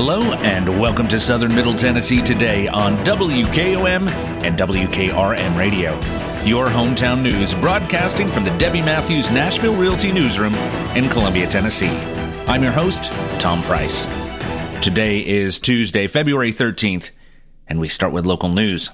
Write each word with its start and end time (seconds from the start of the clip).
Hello 0.00 0.22
and 0.22 0.68
welcome 0.78 1.08
to 1.08 1.18
Southern 1.18 1.52
Middle 1.52 1.74
Tennessee 1.74 2.22
today 2.22 2.68
on 2.68 2.96
WKOM 2.98 4.08
and 4.44 4.56
WKRM 4.56 5.56
Radio. 5.58 5.94
Your 6.44 6.68
hometown 6.68 7.20
news 7.20 7.52
broadcasting 7.56 8.28
from 8.28 8.44
the 8.44 8.56
Debbie 8.58 8.80
Matthews 8.80 9.28
Nashville 9.32 9.74
Realty 9.74 10.12
Newsroom 10.12 10.54
in 10.94 11.08
Columbia, 11.08 11.48
Tennessee. 11.48 11.88
I'm 12.46 12.62
your 12.62 12.70
host, 12.70 13.06
Tom 13.40 13.60
Price. 13.64 14.06
Today 14.80 15.18
is 15.18 15.58
Tuesday, 15.58 16.06
February 16.06 16.52
13th, 16.52 17.10
and 17.66 17.80
we 17.80 17.88
start 17.88 18.12
with 18.12 18.24
local 18.24 18.50
news. 18.50 18.90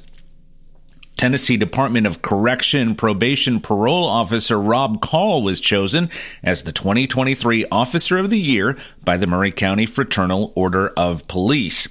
Tennessee 1.17 1.57
Department 1.57 2.09
of 2.09 2.23
Correction 2.23 2.97
Probation 2.97 3.61
Parole 3.61 4.05
Officer 4.05 4.61
Rob 4.61 5.01
Call 5.01 5.43
was 5.43 5.61
chosen 5.61 6.11
as 6.43 6.65
the 6.65 6.73
2023 6.73 7.67
Officer 7.71 8.19
of 8.19 8.31
the 8.31 8.39
Year 8.39 8.77
by 9.05 9.17
the 9.17 9.27
Maury 9.27 9.53
County 9.53 9.87
Fraternal 9.87 10.53
Order 10.57 10.89
of 10.97 11.27
Police. 11.29 11.89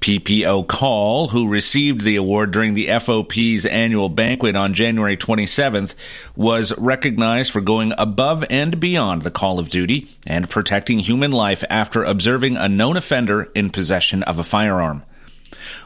PPO 0.00 0.66
Call, 0.66 1.28
who 1.28 1.48
received 1.48 2.00
the 2.00 2.16
award 2.16 2.50
during 2.50 2.74
the 2.74 2.88
FOP's 2.88 3.66
annual 3.66 4.08
banquet 4.08 4.56
on 4.56 4.74
January 4.74 5.16
27th, 5.16 5.94
was 6.34 6.76
recognized 6.76 7.52
for 7.52 7.60
going 7.60 7.92
above 7.96 8.44
and 8.50 8.80
beyond 8.80 9.22
the 9.22 9.30
call 9.30 9.60
of 9.60 9.68
duty 9.68 10.08
and 10.26 10.50
protecting 10.50 10.98
human 10.98 11.30
life 11.30 11.62
after 11.70 12.02
observing 12.02 12.56
a 12.56 12.68
known 12.68 12.96
offender 12.96 13.44
in 13.54 13.70
possession 13.70 14.24
of 14.24 14.40
a 14.40 14.44
firearm. 14.44 15.04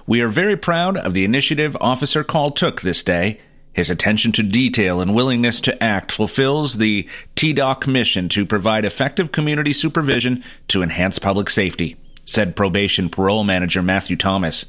We 0.06 0.20
are 0.22 0.28
very 0.28 0.56
proud 0.56 0.96
of 0.96 1.14
the 1.14 1.24
initiative 1.24 1.76
Officer 1.80 2.24
Call 2.24 2.50
took 2.50 2.80
this 2.80 3.02
day. 3.02 3.40
His 3.72 3.90
attention 3.90 4.32
to 4.32 4.42
detail 4.42 5.00
and 5.00 5.14
willingness 5.14 5.60
to 5.62 5.82
act 5.82 6.10
fulfills 6.10 6.78
the 6.78 7.08
TDOC 7.36 7.86
mission 7.86 8.28
to 8.30 8.44
provide 8.44 8.84
effective 8.84 9.30
community 9.30 9.72
supervision 9.72 10.42
to 10.68 10.82
enhance 10.82 11.18
public 11.18 11.48
safety, 11.48 11.96
said 12.24 12.56
probation 12.56 13.08
parole 13.08 13.44
manager 13.44 13.82
Matthew 13.82 14.16
Thomas. 14.16 14.66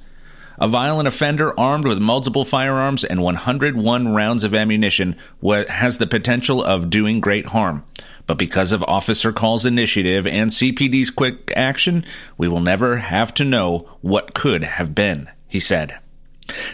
A 0.60 0.68
violent 0.68 1.08
offender 1.08 1.60
armed 1.60 1.88
with 1.88 1.98
multiple 1.98 2.46
firearms 2.46 3.04
and 3.04 3.24
101 3.24 4.14
rounds 4.14 4.44
of 4.44 4.54
ammunition 4.54 5.16
has 5.42 5.98
the 5.98 6.06
potential 6.06 6.64
of 6.64 6.92
doing 6.92 7.20
great 7.20 7.48
harm. 7.48 7.84
But 8.32 8.38
because 8.38 8.72
of 8.72 8.82
Officer 8.84 9.34
Call's 9.34 9.66
initiative 9.66 10.26
and 10.26 10.52
CPD's 10.52 11.10
quick 11.10 11.52
action, 11.54 12.06
we 12.38 12.48
will 12.48 12.62
never 12.62 12.96
have 12.96 13.34
to 13.34 13.44
know 13.44 13.90
what 14.00 14.34
could 14.34 14.64
have 14.64 14.96
been, 14.96 15.30
he 15.50 15.60
said. 15.60 16.00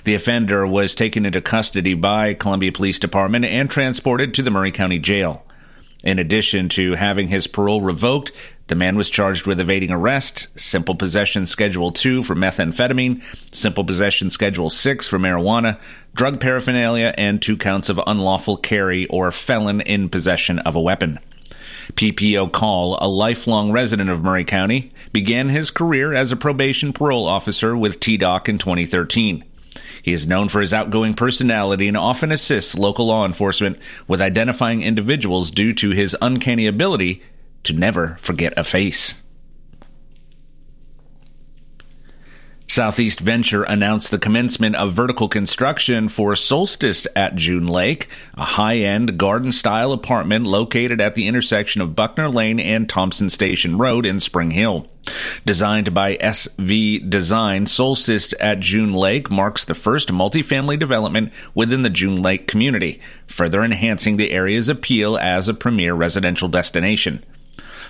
The 0.04 0.14
offender 0.14 0.68
was 0.68 0.94
taken 0.94 1.26
into 1.26 1.42
custody 1.42 1.96
by 1.96 2.36
Columbia 2.36 2.72
Police 2.72 3.00
Department 3.00 3.44
and 3.44 3.72
transported 3.72 4.36
to 4.36 4.44
the 4.44 4.52
Maury 4.52 4.72
County 4.72 5.00
Jail. 5.00 5.48
In 6.04 6.20
addition 6.20 6.70
to 6.70 6.94
having 6.94 7.30
his 7.30 7.48
parole 7.48 7.82
revoked, 7.82 8.32
the 8.68 8.76
man 8.76 8.96
was 8.96 9.10
charged 9.10 9.48
with 9.48 9.60
evading 9.60 9.90
arrest, 9.90 10.50
simple 10.56 10.94
possession 10.94 11.48
schedule 11.48 11.92
2 11.92 12.22
for 12.22 12.36
methamphetamine, 12.36 13.24
simple 13.52 13.84
possession 13.84 14.30
schedule 14.30 14.70
6 14.70 15.08
for 15.08 15.18
marijuana, 15.18 15.80
drug 16.14 16.40
paraphernalia, 16.40 17.16
and 17.18 17.42
two 17.42 17.58
counts 17.58 17.90
of 17.90 18.00
unlawful 18.06 18.58
carry 18.58 19.08
or 19.08 19.32
felon 19.32 19.82
in 19.82 20.08
possession 20.08 20.60
of 20.60 20.76
a 20.76 20.82
weapon. 20.82 21.18
PPO 21.94 22.52
Call, 22.52 22.98
a 23.02 23.08
lifelong 23.08 23.72
resident 23.72 24.10
of 24.10 24.24
Maury 24.24 24.44
County, 24.44 24.92
began 25.12 25.50
his 25.50 25.72
career 25.72 26.14
as 26.14 26.32
a 26.32 26.36
probation 26.36 26.94
parole 26.94 27.26
officer 27.26 27.76
with 27.76 28.00
TDOC 28.00 28.50
in 28.50 28.58
2013. 28.58 29.44
He 30.02 30.14
is 30.14 30.28
known 30.28 30.50
for 30.50 30.62
his 30.62 30.74
outgoing 30.74 31.14
personality 31.14 31.88
and 31.88 31.98
often 31.98 32.32
assists 32.32 32.76
local 32.76 33.08
law 33.08 33.26
enforcement 33.26 33.78
with 34.08 34.22
identifying 34.22 34.82
individuals 34.82 35.52
due 35.52 35.74
to 35.74 35.92
his 35.92 36.16
uncanny 36.22 36.68
ability 36.68 37.22
to 37.64 37.74
never 37.74 38.18
forget 38.20 38.54
a 38.58 38.64
face. 38.64 39.14
Southeast 42.70 43.22
Venture 43.22 43.64
announced 43.64 44.12
the 44.12 44.20
commencement 44.20 44.76
of 44.76 44.92
vertical 44.92 45.30
construction 45.30 46.10
for 46.10 46.36
Solstice 46.36 47.08
at 47.16 47.36
June 47.36 47.66
Lake, 47.66 48.10
a 48.36 48.44
high 48.44 48.80
end 48.80 49.18
garden 49.18 49.54
style 49.54 49.94
apartment 49.94 50.46
located 50.46 51.00
at 51.00 51.16
the 51.16 51.28
intersection 51.28 51.82
of 51.82 51.96
Buckner 51.96 52.30
Lane 52.30 52.60
and 52.60 52.90
Thompson 52.90 53.30
Station 53.30 53.78
Road 53.78 54.06
in 54.06 54.20
Spring 54.20 54.52
Hill. 54.52 54.86
Designed 55.46 55.94
by 55.94 56.18
SV 56.18 57.10
Design, 57.10 57.68
Solstice 57.68 58.34
at 58.38 58.60
June 58.60 58.92
Lake 58.92 59.32
marks 59.32 59.64
the 59.64 59.74
first 59.74 60.10
multifamily 60.10 60.78
development 60.78 61.32
within 61.56 61.84
the 61.84 61.90
June 61.90 62.22
Lake 62.22 62.48
community, 62.48 63.00
further 63.28 63.64
enhancing 63.64 64.18
the 64.18 64.32
area's 64.32 64.68
appeal 64.68 65.18
as 65.18 65.48
a 65.48 65.54
premier 65.54 65.94
residential 65.94 66.50
destination. 66.50 67.24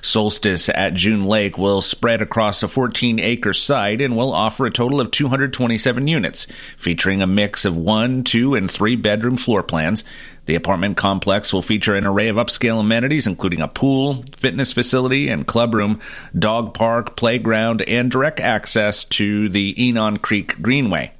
Solstice 0.01 0.69
at 0.69 0.93
June 0.93 1.25
Lake 1.25 1.57
will 1.57 1.81
spread 1.81 2.21
across 2.21 2.63
a 2.63 2.67
14 2.67 3.19
acre 3.19 3.53
site 3.53 4.01
and 4.01 4.15
will 4.15 4.33
offer 4.33 4.65
a 4.65 4.71
total 4.71 5.01
of 5.01 5.11
227 5.11 6.07
units, 6.07 6.47
featuring 6.77 7.21
a 7.21 7.27
mix 7.27 7.65
of 7.65 7.77
one, 7.77 8.23
two, 8.23 8.55
and 8.55 8.69
three 8.69 8.95
bedroom 8.95 9.37
floor 9.37 9.63
plans. 9.63 10.03
The 10.45 10.55
apartment 10.55 10.95
complex 10.95 11.51
will 11.51 11.61
feature 11.61 11.95
an 11.95 12.05
array 12.05 12.29
of 12.29 12.37
upscale 12.37 12.79
amenities, 12.79 13.27
including 13.27 13.61
a 13.61 13.67
pool, 13.67 14.23
fitness 14.35 14.71
facility, 14.71 15.27
and 15.27 15.45
clubroom, 15.45 15.99
dog 16.37 16.73
park, 16.73 17.17
playground, 17.17 17.81
and 17.81 18.09
direct 18.09 18.39
access 18.39 19.03
to 19.05 19.49
the 19.49 19.75
Enon 19.77 20.17
Creek 20.17 20.61
Greenway. 20.61 21.11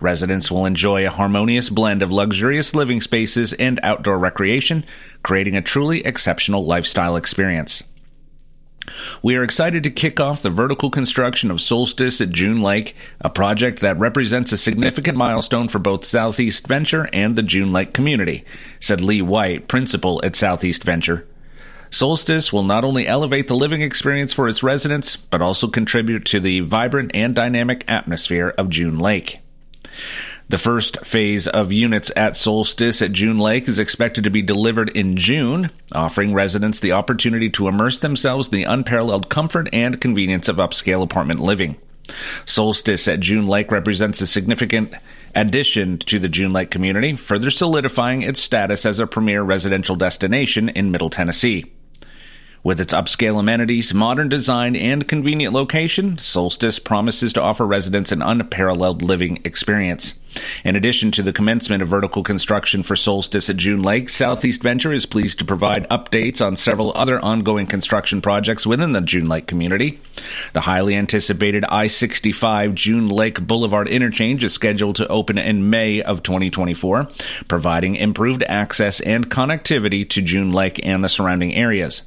Residents 0.00 0.50
will 0.50 0.66
enjoy 0.66 1.06
a 1.06 1.10
harmonious 1.10 1.70
blend 1.70 2.02
of 2.02 2.12
luxurious 2.12 2.74
living 2.74 3.00
spaces 3.00 3.52
and 3.54 3.80
outdoor 3.82 4.18
recreation, 4.18 4.84
creating 5.22 5.56
a 5.56 5.62
truly 5.62 6.04
exceptional 6.04 6.66
lifestyle 6.66 7.16
experience. 7.16 7.82
We 9.22 9.36
are 9.36 9.42
excited 9.42 9.82
to 9.82 9.90
kick 9.90 10.20
off 10.20 10.42
the 10.42 10.50
vertical 10.50 10.90
construction 10.90 11.50
of 11.50 11.60
Solstice 11.60 12.20
at 12.20 12.30
June 12.30 12.62
Lake, 12.62 12.94
a 13.20 13.30
project 13.30 13.80
that 13.80 13.98
represents 13.98 14.52
a 14.52 14.56
significant 14.56 15.16
milestone 15.16 15.68
for 15.68 15.78
both 15.78 16.04
Southeast 16.04 16.66
Venture 16.66 17.08
and 17.12 17.36
the 17.36 17.42
June 17.42 17.72
Lake 17.72 17.92
community, 17.92 18.44
said 18.80 19.00
Lee 19.00 19.22
White, 19.22 19.68
principal 19.68 20.20
at 20.24 20.36
Southeast 20.36 20.84
Venture. 20.84 21.26
Solstice 21.90 22.52
will 22.52 22.64
not 22.64 22.84
only 22.84 23.06
elevate 23.06 23.48
the 23.48 23.56
living 23.56 23.82
experience 23.82 24.32
for 24.32 24.48
its 24.48 24.62
residents, 24.62 25.16
but 25.16 25.40
also 25.40 25.68
contribute 25.68 26.24
to 26.26 26.40
the 26.40 26.60
vibrant 26.60 27.10
and 27.14 27.34
dynamic 27.34 27.84
atmosphere 27.88 28.54
of 28.58 28.70
June 28.70 28.98
Lake. 28.98 29.38
The 30.48 30.58
first 30.58 31.04
phase 31.04 31.48
of 31.48 31.72
units 31.72 32.12
at 32.14 32.36
Solstice 32.36 33.02
at 33.02 33.10
June 33.10 33.36
Lake 33.36 33.66
is 33.66 33.80
expected 33.80 34.22
to 34.22 34.30
be 34.30 34.42
delivered 34.42 34.90
in 34.90 35.16
June, 35.16 35.70
offering 35.90 36.34
residents 36.34 36.78
the 36.78 36.92
opportunity 36.92 37.50
to 37.50 37.66
immerse 37.66 37.98
themselves 37.98 38.46
in 38.52 38.58
the 38.58 38.62
unparalleled 38.62 39.28
comfort 39.28 39.68
and 39.72 40.00
convenience 40.00 40.48
of 40.48 40.58
upscale 40.58 41.02
apartment 41.02 41.40
living. 41.40 41.76
Solstice 42.44 43.08
at 43.08 43.18
June 43.18 43.48
Lake 43.48 43.72
represents 43.72 44.20
a 44.20 44.26
significant 44.28 44.92
addition 45.34 45.98
to 45.98 46.20
the 46.20 46.28
June 46.28 46.52
Lake 46.52 46.70
community, 46.70 47.16
further 47.16 47.50
solidifying 47.50 48.22
its 48.22 48.40
status 48.40 48.86
as 48.86 49.00
a 49.00 49.06
premier 49.08 49.42
residential 49.42 49.96
destination 49.96 50.68
in 50.68 50.92
Middle 50.92 51.10
Tennessee. 51.10 51.72
With 52.62 52.80
its 52.80 52.94
upscale 52.94 53.38
amenities, 53.38 53.94
modern 53.94 54.28
design, 54.28 54.76
and 54.76 55.06
convenient 55.06 55.54
location, 55.54 56.18
Solstice 56.18 56.78
promises 56.78 57.32
to 57.32 57.42
offer 57.42 57.66
residents 57.66 58.12
an 58.12 58.22
unparalleled 58.22 59.02
living 59.02 59.40
experience. 59.44 60.14
In 60.64 60.76
addition 60.76 61.10
to 61.12 61.22
the 61.22 61.32
commencement 61.32 61.82
of 61.82 61.88
vertical 61.88 62.22
construction 62.22 62.82
for 62.82 62.96
Solstice 62.96 63.48
at 63.48 63.56
June 63.56 63.82
Lake, 63.82 64.08
Southeast 64.08 64.62
Venture 64.62 64.92
is 64.92 65.06
pleased 65.06 65.38
to 65.38 65.44
provide 65.44 65.88
updates 65.88 66.44
on 66.44 66.56
several 66.56 66.92
other 66.94 67.20
ongoing 67.20 67.66
construction 67.66 68.20
projects 68.20 68.66
within 68.66 68.92
the 68.92 69.00
June 69.00 69.26
Lake 69.26 69.46
community. 69.46 70.00
The 70.52 70.62
highly 70.62 70.94
anticipated 70.96 71.64
I 71.68 71.86
65 71.86 72.74
June 72.74 73.06
Lake 73.06 73.46
Boulevard 73.46 73.88
interchange 73.88 74.44
is 74.44 74.52
scheduled 74.52 74.96
to 74.96 75.08
open 75.08 75.38
in 75.38 75.70
May 75.70 76.02
of 76.02 76.22
2024, 76.22 77.08
providing 77.48 77.96
improved 77.96 78.42
access 78.44 79.00
and 79.00 79.30
connectivity 79.30 80.08
to 80.10 80.22
June 80.22 80.52
Lake 80.52 80.80
and 80.84 81.02
the 81.02 81.08
surrounding 81.08 81.54
areas. 81.54 82.02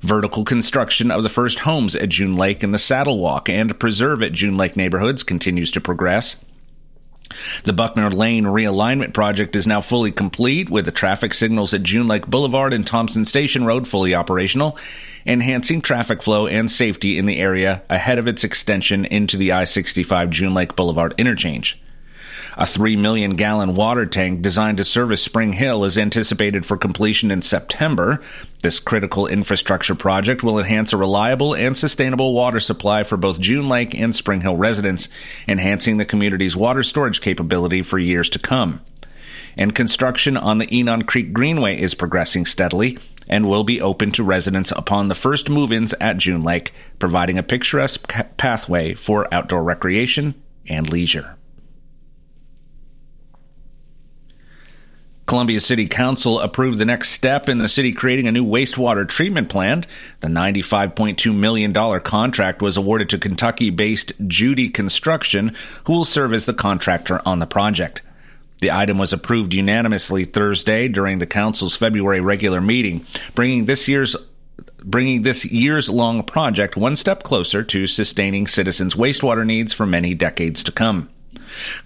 Vertical 0.00 0.44
construction 0.44 1.10
of 1.10 1.24
the 1.24 1.28
first 1.28 1.60
homes 1.60 1.96
at 1.96 2.08
June 2.08 2.36
Lake 2.36 2.62
and 2.62 2.72
the 2.72 2.78
Saddle 2.78 3.18
Walk 3.18 3.48
and 3.48 3.78
Preserve 3.80 4.22
at 4.22 4.32
June 4.32 4.56
Lake 4.56 4.76
neighborhoods 4.76 5.24
continues 5.24 5.72
to 5.72 5.80
progress. 5.80 6.36
The 7.64 7.72
Buckner 7.72 8.10
Lane 8.10 8.44
realignment 8.44 9.12
project 9.12 9.54
is 9.56 9.66
now 9.66 9.80
fully 9.80 10.12
complete, 10.12 10.70
with 10.70 10.84
the 10.84 10.92
traffic 10.92 11.34
signals 11.34 11.74
at 11.74 11.82
June 11.82 12.08
Lake 12.08 12.26
Boulevard 12.26 12.72
and 12.72 12.86
Thompson 12.86 13.24
Station 13.24 13.64
Road 13.64 13.86
fully 13.86 14.14
operational, 14.14 14.78
enhancing 15.26 15.80
traffic 15.80 16.22
flow 16.22 16.46
and 16.46 16.70
safety 16.70 17.18
in 17.18 17.26
the 17.26 17.38
area 17.38 17.82
ahead 17.90 18.18
of 18.18 18.26
its 18.26 18.44
extension 18.44 19.04
into 19.04 19.36
the 19.36 19.52
I 19.52 19.64
65 19.64 20.30
June 20.30 20.54
Lake 20.54 20.74
Boulevard 20.74 21.14
interchange. 21.18 21.78
A 22.60 22.66
3 22.66 22.96
million 22.96 23.36
gallon 23.36 23.76
water 23.76 24.04
tank 24.04 24.42
designed 24.42 24.78
to 24.78 24.84
service 24.84 25.22
Spring 25.22 25.52
Hill 25.52 25.84
is 25.84 25.96
anticipated 25.96 26.66
for 26.66 26.76
completion 26.76 27.30
in 27.30 27.40
September. 27.40 28.20
This 28.64 28.80
critical 28.80 29.28
infrastructure 29.28 29.94
project 29.94 30.42
will 30.42 30.58
enhance 30.58 30.92
a 30.92 30.96
reliable 30.96 31.54
and 31.54 31.76
sustainable 31.76 32.34
water 32.34 32.58
supply 32.58 33.04
for 33.04 33.16
both 33.16 33.38
June 33.38 33.68
Lake 33.68 33.94
and 33.94 34.12
Spring 34.12 34.40
Hill 34.40 34.56
residents, 34.56 35.08
enhancing 35.46 35.98
the 35.98 36.04
community's 36.04 36.56
water 36.56 36.82
storage 36.82 37.20
capability 37.20 37.80
for 37.80 37.96
years 37.96 38.28
to 38.30 38.40
come. 38.40 38.80
and 39.56 39.72
construction 39.74 40.36
on 40.36 40.58
the 40.58 40.68
Enon 40.72 41.02
Creek 41.02 41.32
Greenway 41.32 41.80
is 41.80 41.94
progressing 41.94 42.44
steadily 42.44 42.98
and 43.28 43.46
will 43.46 43.62
be 43.62 43.80
open 43.80 44.10
to 44.12 44.24
residents 44.24 44.72
upon 44.72 45.06
the 45.06 45.14
first 45.14 45.48
move 45.48 45.70
ins 45.70 45.94
at 46.00 46.16
June 46.16 46.42
Lake, 46.42 46.72
providing 46.98 47.38
a 47.38 47.42
picturesque 47.44 48.12
pathway 48.36 48.94
for 48.94 49.32
outdoor 49.32 49.62
recreation 49.62 50.34
and 50.68 50.90
leisure. 50.90 51.37
Columbia 55.28 55.60
City 55.60 55.86
Council 55.86 56.40
approved 56.40 56.78
the 56.78 56.86
next 56.86 57.10
step 57.10 57.50
in 57.50 57.58
the 57.58 57.68
city 57.68 57.92
creating 57.92 58.26
a 58.28 58.32
new 58.32 58.46
wastewater 58.46 59.06
treatment 59.06 59.50
plant. 59.50 59.86
The 60.20 60.28
$95.2 60.28 61.34
million 61.34 61.74
contract 62.00 62.62
was 62.62 62.78
awarded 62.78 63.10
to 63.10 63.18
Kentucky 63.18 63.68
based 63.68 64.14
Judy 64.26 64.70
Construction, 64.70 65.54
who 65.84 65.92
will 65.92 66.06
serve 66.06 66.32
as 66.32 66.46
the 66.46 66.54
contractor 66.54 67.20
on 67.26 67.40
the 67.40 67.46
project. 67.46 68.00
The 68.62 68.72
item 68.72 68.96
was 68.96 69.12
approved 69.12 69.52
unanimously 69.52 70.24
Thursday 70.24 70.88
during 70.88 71.18
the 71.18 71.26
council's 71.26 71.76
February 71.76 72.20
regular 72.20 72.62
meeting, 72.62 73.04
bringing 73.34 73.66
this 73.66 73.86
year's 73.86 74.16
bringing 74.82 75.22
this 75.22 75.44
years 75.44 75.90
long 75.90 76.22
project 76.22 76.74
one 76.74 76.96
step 76.96 77.22
closer 77.22 77.62
to 77.62 77.86
sustaining 77.86 78.46
citizens' 78.46 78.94
wastewater 78.94 79.44
needs 79.44 79.74
for 79.74 79.84
many 79.84 80.14
decades 80.14 80.64
to 80.64 80.72
come. 80.72 81.10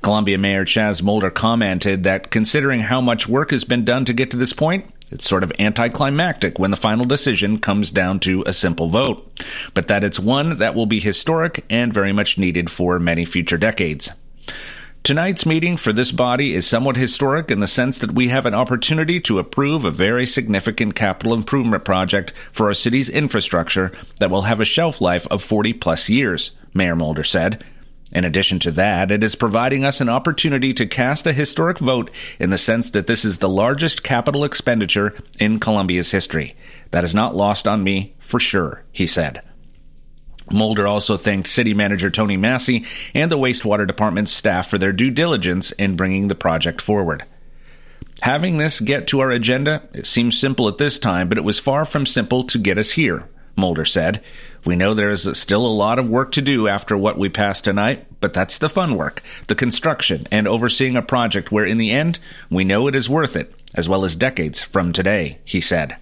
Columbia 0.03 0.39
Mayor 0.39 0.65
Chaz 0.65 1.03
Molder 1.03 1.31
commented 1.31 2.05
that 2.05 2.31
considering 2.31 2.81
how 2.81 3.01
much 3.01 3.29
work 3.29 3.51
has 3.51 3.65
been 3.65 3.85
done 3.85 4.05
to 4.05 4.13
get 4.13 4.31
to 4.31 4.37
this 4.37 4.53
point, 4.53 4.87
it's 5.11 5.29
sort 5.29 5.45
of 5.45 5.53
anticlimactic 5.59 6.59
when 6.59 6.71
the 6.71 6.77
final 6.77 7.05
decision 7.05 7.59
comes 7.59 7.91
down 7.91 8.19
to 8.21 8.43
a 8.47 8.53
simple 8.53 8.89
vote, 8.89 9.45
but 9.75 9.89
that 9.89 10.05
it's 10.05 10.19
one 10.19 10.57
that 10.57 10.75
will 10.75 10.87
be 10.87 11.01
historic 11.01 11.65
and 11.69 11.93
very 11.93 12.13
much 12.13 12.39
needed 12.39 12.71
for 12.71 12.99
many 12.99 13.25
future 13.25 13.59
decades. 13.59 14.11
Tonight's 15.03 15.45
meeting 15.45 15.77
for 15.77 15.93
this 15.93 16.13
body 16.13 16.55
is 16.55 16.65
somewhat 16.65 16.97
historic 16.97 17.51
in 17.51 17.59
the 17.59 17.67
sense 17.67 17.99
that 17.99 18.13
we 18.13 18.29
have 18.29 18.47
an 18.47 18.55
opportunity 18.55 19.19
to 19.23 19.41
approve 19.41 19.85
a 19.85 19.91
very 19.91 20.25
significant 20.25 20.95
capital 20.95 21.35
improvement 21.35 21.85
project 21.85 22.33
for 22.53 22.67
our 22.67 22.73
city's 22.73 23.11
infrastructure 23.11 23.91
that 24.21 24.31
will 24.31 24.43
have 24.43 24.61
a 24.61 24.65
shelf 24.65 25.01
life 25.01 25.27
of 25.29 25.43
40 25.43 25.73
plus 25.73 26.09
years, 26.09 26.53
Mayor 26.73 26.95
Molder 26.95 27.25
said. 27.25 27.65
In 28.13 28.25
addition 28.25 28.59
to 28.61 28.71
that, 28.73 29.11
it 29.11 29.25
is 29.25 29.35
providing 29.35 29.85
us 29.85 30.01
an 30.01 30.09
opportunity 30.09 30.75
to 30.75 30.87
cast 30.87 31.27
a 31.27 31.33
historic 31.33 31.79
vote 31.79 32.11
in 32.39 32.51
the 32.51 32.59
sense 32.59 32.91
that 32.91 33.07
this 33.07 33.25
is 33.25 33.39
the 33.39 33.49
largest 33.49 34.03
capital 34.03 34.45
expenditure 34.45 35.15
in 35.41 35.59
Columbia's 35.59 36.11
history. 36.11 36.55
That 36.91 37.05
is 37.05 37.15
not 37.15 37.35
lost 37.35 37.67
on 37.67 37.83
me, 37.83 38.15
for 38.21 38.39
sure, 38.39 38.85
he 38.93 39.07
said. 39.07 39.43
Molder 40.51 40.87
also 40.87 41.17
thanked 41.17 41.49
City 41.49 41.73
Manager 41.73 42.11
Tony 42.11 42.37
Massey 42.37 42.85
and 43.15 43.31
the 43.31 43.39
Wastewater 43.39 43.87
Department's 43.87 44.33
staff 44.33 44.69
for 44.69 44.77
their 44.77 44.93
due 44.93 45.11
diligence 45.11 45.73
in 45.73 45.97
bringing 45.97 46.29
the 46.29 46.35
project 46.35 46.83
forward. 46.83 47.25
Having 48.21 48.59
this 48.59 48.81
get 48.81 49.07
to 49.09 49.21
our 49.21 49.31
agenda, 49.31 49.89
it 49.95 50.07
seems 50.07 50.39
simple 50.39 50.69
at 50.69 50.79
this 50.79 50.99
time, 50.99 51.29
but 51.29 51.39
it 51.39 51.45
was 51.45 51.59
far 51.59 51.87
from 51.87 52.05
simple 52.05 52.45
to 52.45 52.59
get 52.59 52.77
us 52.77 52.91
here, 52.91 53.29
Molder 53.57 53.85
said. 53.85 54.23
We 54.65 54.77
know 54.77 54.95
there 54.95 55.11
is 55.11 55.29
still 55.37 55.67
a 55.67 55.69
lot 55.69 55.99
of 55.99 56.09
work 56.09 56.33
to 56.33 56.43
do 56.43 56.69
after 56.69 56.97
what 56.97 57.19
we 57.19 57.29
passed 57.29 57.65
tonight, 57.65 58.07
but 58.21 58.33
that's 58.33 58.59
the 58.59 58.69
fun 58.69 58.95
work, 58.95 59.23
the 59.49 59.55
construction, 59.55 60.27
and 60.31 60.47
overseeing 60.47 60.97
a 60.97 61.03
project 61.03 61.51
where 61.51 61.65
in 61.65 61.79
the 61.79 61.91
end, 61.91 62.21
we 62.49 62.65
know 62.65 62.87
it 62.87 62.95
is 62.95 63.11
worth 63.11 63.35
it, 63.35 63.53
as 63.75 63.89
well 63.89 64.05
as 64.05 64.15
decades 64.15 64.63
from 64.63 64.93
today, 64.93 65.39
he 65.45 65.61
said. 65.61 65.97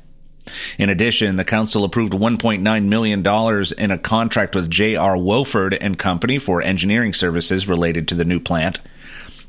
In 0.79 0.91
addition, 0.91 1.37
the 1.37 1.45
council 1.45 1.85
approved 1.85 2.13
$1.9 2.13 2.85
million 2.85 3.75
in 3.79 3.91
a 3.91 3.99
contract 3.99 4.55
with 4.55 4.71
J.R. 4.71 5.17
Wauford 5.17 5.77
and 5.81 5.99
Company 5.99 6.39
for 6.39 6.63
engineering 6.63 7.13
services 7.13 7.69
related 7.69 8.09
to 8.09 8.15
the 8.15 8.25
new 8.25 8.41
plant. 8.41 8.81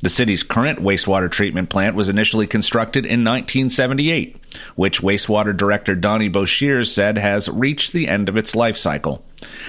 The 0.02 0.10
city's 0.10 0.42
current 0.42 0.80
wastewater 0.80 1.30
treatment 1.30 1.70
plant 1.70 1.96
was 1.96 2.10
initially 2.10 2.48
constructed 2.48 3.06
in 3.06 3.24
1978, 3.24 4.36
which 4.76 5.02
wastewater 5.02 5.56
director 5.56 5.96
Donnie 5.96 6.30
Boshier 6.30 6.88
said 6.88 7.20
has 7.20 7.48
reached 7.50 7.94
the 7.94 8.08
end 8.08 8.28
of 8.28 8.36
its 8.36 8.56
life 8.56 8.78
cycle. 8.78 9.24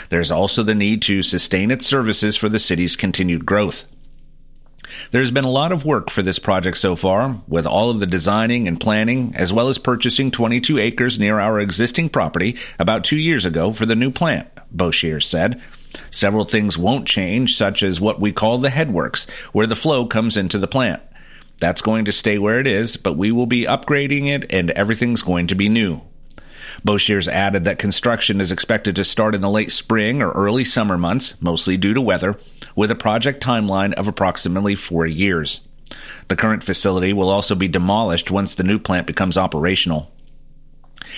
There's 0.09 0.31
also 0.31 0.63
the 0.63 0.75
need 0.75 1.03
to 1.03 1.21
sustain 1.21 1.71
its 1.71 1.87
services 1.87 2.37
for 2.37 2.49
the 2.49 2.59
city's 2.59 2.97
continued 2.97 3.45
growth. 3.45 3.87
There's 5.11 5.31
been 5.31 5.45
a 5.45 5.51
lot 5.51 5.73
of 5.73 5.85
work 5.85 6.11
for 6.11 6.23
this 6.23 6.39
project 6.39 6.79
so 6.79 6.97
far, 6.97 7.41
with 7.47 7.67
all 7.67 7.91
of 7.91 8.01
the 8.01 8.07
designing 8.07 8.69
and 8.69 8.81
planning, 8.81 9.35
as 9.37 9.53
well 9.53 9.69
as 9.69 9.79
purchasing 9.79 10.31
22 10.31 10.79
acres 10.79 11.19
near 11.19 11.41
our 11.41 11.61
existing 11.61 12.09
property 12.09 12.57
about 12.79 13.05
two 13.05 13.17
years 13.17 13.45
ago 13.45 13.73
for 13.73 13.85
the 13.85 13.97
new 13.97 14.11
plant, 14.11 14.49
Boshier 14.75 15.23
said. 15.23 15.61
Several 16.11 16.45
things 16.45 16.79
won't 16.79 17.07
change, 17.07 17.57
such 17.57 17.83
as 17.83 18.01
what 18.01 18.21
we 18.21 18.33
call 18.33 18.59
the 18.59 18.69
headworks, 18.69 19.29
where 19.53 19.67
the 19.67 19.77
flow 19.77 20.07
comes 20.07 20.37
into 20.37 20.59
the 20.59 20.69
plant. 20.69 21.03
That's 21.59 21.83
going 21.83 22.05
to 22.07 22.13
stay 22.13 22.39
where 22.39 22.61
it 22.61 22.67
is, 22.67 22.97
but 22.97 23.17
we 23.17 23.31
will 23.31 23.47
be 23.47 23.65
upgrading 23.65 24.27
it 24.27 24.53
and 24.53 24.71
everything's 24.71 25.23
going 25.23 25.47
to 25.49 25.55
be 25.55 25.69
new. 25.69 26.01
Boshiers 26.85 27.29
added 27.29 27.65
that 27.65 27.79
construction 27.79 28.41
is 28.41 28.51
expected 28.51 28.97
to 28.97 29.05
start 29.05 29.35
in 29.35 29.41
the 29.41 29.51
late 29.51 29.71
spring 29.71 30.23
or 30.23 30.33
early 30.33 30.65
summer 30.65 30.97
months, 30.97 31.35
mostly 31.41 31.77
due 31.77 31.95
to 31.95 32.01
weather, 32.01 32.37
with 32.75 32.91
a 32.91 32.97
project 32.97 33.43
timeline 33.43 33.93
of 33.95 34.09
approximately 34.09 34.75
four 34.75 35.07
years. 35.07 35.61
The 36.29 36.37
current 36.37 36.65
facility 36.65 37.13
will 37.13 37.29
also 37.29 37.55
be 37.55 37.69
demolished 37.69 38.31
once 38.31 38.55
the 38.55 38.63
new 38.63 38.79
plant 38.79 39.07
becomes 39.07 39.37
operational. 39.37 40.12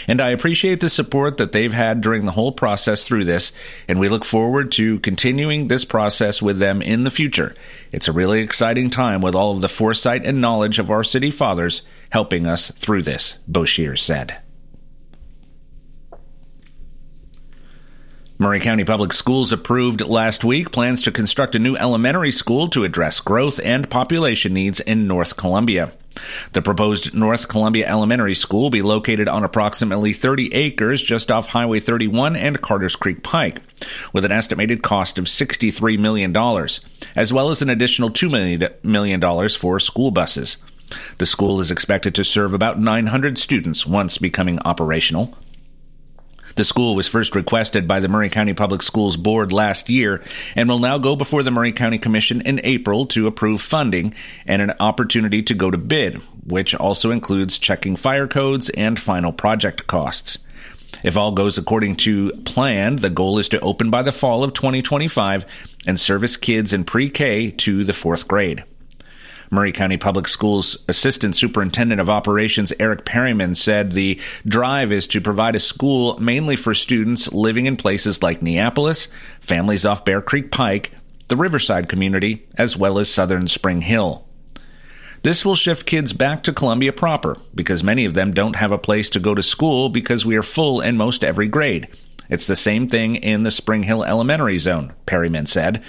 And 0.07 0.21
I 0.21 0.31
appreciate 0.31 0.81
the 0.81 0.89
support 0.89 1.37
that 1.39 1.53
they've 1.53 1.73
had 1.73 2.01
during 2.01 2.27
the 2.27 2.33
whole 2.33 2.53
process 2.53 3.07
through 3.07 3.25
this, 3.25 3.53
and 3.89 3.99
we 3.99 4.09
look 4.09 4.25
forward 4.25 4.73
to 4.73 4.99
continuing 5.01 5.69
this 5.69 5.85
process 5.85 6.43
with 6.43 6.59
them 6.59 6.83
in 6.83 7.05
the 7.05 7.11
future. 7.11 7.55
It's 7.93 8.09
a 8.09 8.13
really 8.13 8.41
exciting 8.41 8.91
time 8.91 9.21
with 9.21 9.35
all 9.35 9.55
of 9.55 9.61
the 9.61 9.69
foresight 9.69 10.25
and 10.25 10.41
knowledge 10.41 10.79
of 10.79 10.91
our 10.91 11.05
city 11.05 11.31
fathers 11.31 11.83
helping 12.11 12.47
us 12.47 12.71
through 12.71 13.03
this, 13.03 13.39
Boshier 13.51 13.99
said. 13.99 14.39
Maury 18.37 18.59
County 18.59 18.85
Public 18.85 19.13
Schools 19.13 19.53
approved 19.53 20.01
last 20.01 20.43
week 20.43 20.73
plans 20.73 21.03
to 21.03 21.13
construct 21.13 21.55
a 21.55 21.61
new 21.61 21.77
elementary 21.77 22.33
school 22.33 22.69
to 22.69 22.83
address 22.83 23.21
growth 23.21 23.61
and 23.63 23.89
population 23.89 24.53
needs 24.53 24.81
in 24.81 25.07
North 25.07 25.37
Columbia. 25.37 25.93
The 26.53 26.63
proposed 26.63 27.15
North 27.15 27.49
Columbia 27.49 27.87
Elementary 27.87 28.35
School 28.35 28.63
will 28.63 28.71
be 28.71 28.83
located 28.83 29.29
on 29.29 29.45
approximately 29.45 30.13
30 30.13 30.55
acres 30.55 31.03
just 31.03 31.31
off 31.31 31.49
Highway 31.49 31.81
31 31.81 32.37
and 32.37 32.61
Carters 32.61 32.97
Creek 32.97 33.23
Pike, 33.23 33.61
with 34.13 34.25
an 34.25 34.33
estimated 34.33 34.83
cost 34.83 35.19
of 35.19 35.25
$63 35.25 35.99
million, 35.99 36.35
as 37.17 37.33
well 37.33 37.51
as 37.51 37.63
an 37.63 37.71
additional 37.71 38.11
$2 38.11 38.85
million 38.85 39.49
for 39.51 39.81
school 39.81 40.11
buses. 40.11 40.59
The 41.19 41.27
school 41.27 41.61
is 41.61 41.71
expected 41.71 42.15
to 42.15 42.25
serve 42.25 42.55
about 42.55 42.79
900 42.79 43.39
students 43.39 43.87
once 43.87 44.19
becoming 44.19 44.59
operational. 44.61 45.35
The 46.57 46.65
school 46.65 46.95
was 46.95 47.09
first 47.09 47.35
requested 47.35 47.89
by 47.89 47.99
the 47.99 48.09
Maury 48.09 48.31
County 48.31 48.55
Public 48.55 48.83
Schools 48.83 49.17
Board 49.17 49.53
last 49.53 49.91
year 49.91 50.23
and 50.55 50.69
will 50.69 50.79
now 50.79 50.99
go 50.99 51.17
before 51.17 51.43
the 51.43 51.51
Maury 51.51 51.73
County 51.73 51.99
Commission 51.99 52.41
in 52.43 52.61
April 52.63 53.07
to 53.07 53.27
approve 53.27 53.61
funding 53.61 54.15
and 54.47 54.63
an 54.63 54.73
opportunity 54.79 55.43
to 55.43 55.55
go 55.55 55.71
to 55.71 55.79
bid, 55.79 56.23
which 56.47 56.75
also 56.77 57.11
includes 57.11 57.59
checking 57.59 57.97
fire 57.97 58.29
codes 58.29 58.71
and 58.71 59.01
final 59.01 59.33
project 59.33 59.89
costs. 59.89 60.39
If 61.03 61.17
all 61.17 61.33
goes 61.33 61.59
according 61.59 61.97
to 61.97 62.31
plan, 62.45 62.97
the 62.97 63.11
goal 63.11 63.39
is 63.39 63.49
to 63.49 63.61
open 63.61 63.91
by 63.91 64.03
the 64.03 64.13
fall 64.13 64.45
of 64.45 64.53
2025 64.53 65.45
and 65.89 65.99
service 65.99 66.37
kids 66.37 66.73
in 66.73 66.85
pre 66.85 67.11
K 67.11 67.51
to 67.51 67.83
the 67.83 67.93
fourth 67.93 68.29
grade. 68.29 68.63
Maury 69.51 69.73
County 69.73 69.97
Public 69.97 70.29
Schools 70.29 70.77
Assistant 70.89 71.37
Superintendent 71.37 72.01
of 72.01 72.11
Operations 72.11 72.73
Eric 72.79 73.05
Perryman 73.05 73.55
said 73.55 73.93
the 73.93 74.21
drive 74.47 74.93
is 74.93 75.07
to 75.09 75.21
provide 75.21 75.57
a 75.57 75.61
school 75.61 76.19
mainly 76.19 76.57
for 76.57 76.75
students 76.75 77.33
living 77.33 77.67
in 77.67 77.77
places 77.77 78.23
like 78.23 78.43
Neapolis, 78.43 79.09
families 79.41 79.87
off 79.87 80.05
Bear 80.05 80.21
Creek 80.21 80.51
Pike, 80.51 80.93
the 81.29 81.37
Riverside 81.37 81.89
community, 81.89 82.47
as 82.57 82.77
well 82.77 82.99
as 82.99 83.09
southern 83.09 83.49
Spring 83.49 83.83
Hill. 83.83 84.27
This 85.23 85.43
will 85.43 85.57
shift 85.57 85.87
kids 85.87 86.13
back 86.13 86.43
to 86.43 86.53
Columbia 86.53 86.93
proper 86.93 87.39
because 87.55 87.83
many 87.83 88.05
of 88.05 88.13
them 88.13 88.35
don't 88.35 88.57
have 88.57 88.73
a 88.73 88.79
place 88.79 89.09
to 89.11 89.21
go 89.21 89.35
to 89.35 89.43
school 89.43 89.89
because 89.89 90.27
we 90.27 90.37
are 90.37 90.43
full 90.43 90.83
in 90.83 90.99
most 90.99 91.25
every 91.25 91.49
grade. 91.49 91.89
It's 92.29 92.47
the 92.47 92.57
same 92.57 92.89
thing 92.89 93.17
in 93.17 93.43
the 93.43 93.51
Spring 93.51 93.83
Hill 93.85 94.05
Elementary 94.05 94.59
Zone, 94.59 94.93
Perryman 95.07 95.47
said. 95.47 95.83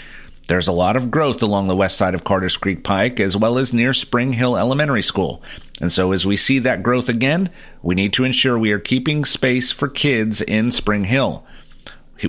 There's 0.48 0.68
a 0.68 0.74
lot 0.74 0.96
of 0.96 1.10
growth 1.10 1.42
along 1.42 1.68
the 1.68 1.76
west 1.76 1.98
side 1.98 2.14
of 2.14 2.24
Carters 2.24 2.56
Creek 2.56 2.84
Pike 2.84 3.20
as 3.20 3.36
well 3.36 3.58
as 3.58 3.74
near 3.74 3.94
Spring 3.94 4.34
Hill 4.34 4.56
Elementary 4.56 5.02
School. 5.02 5.42
And 5.82 5.92
so 5.92 6.12
as 6.12 6.26
we 6.26 6.38
see 6.38 6.60
that 6.60 6.84
growth 6.84 7.10
again, 7.10 7.50
we 7.82 7.96
need 7.96 8.14
to 8.14 8.24
ensure 8.24 8.58
we 8.58 8.72
are 8.72 8.80
keeping 8.80 9.26
space 9.26 9.72
for 9.72 9.88
kids 9.88 10.42
in 10.42 10.70
Spring 10.70 11.06
Hill. 11.06 11.44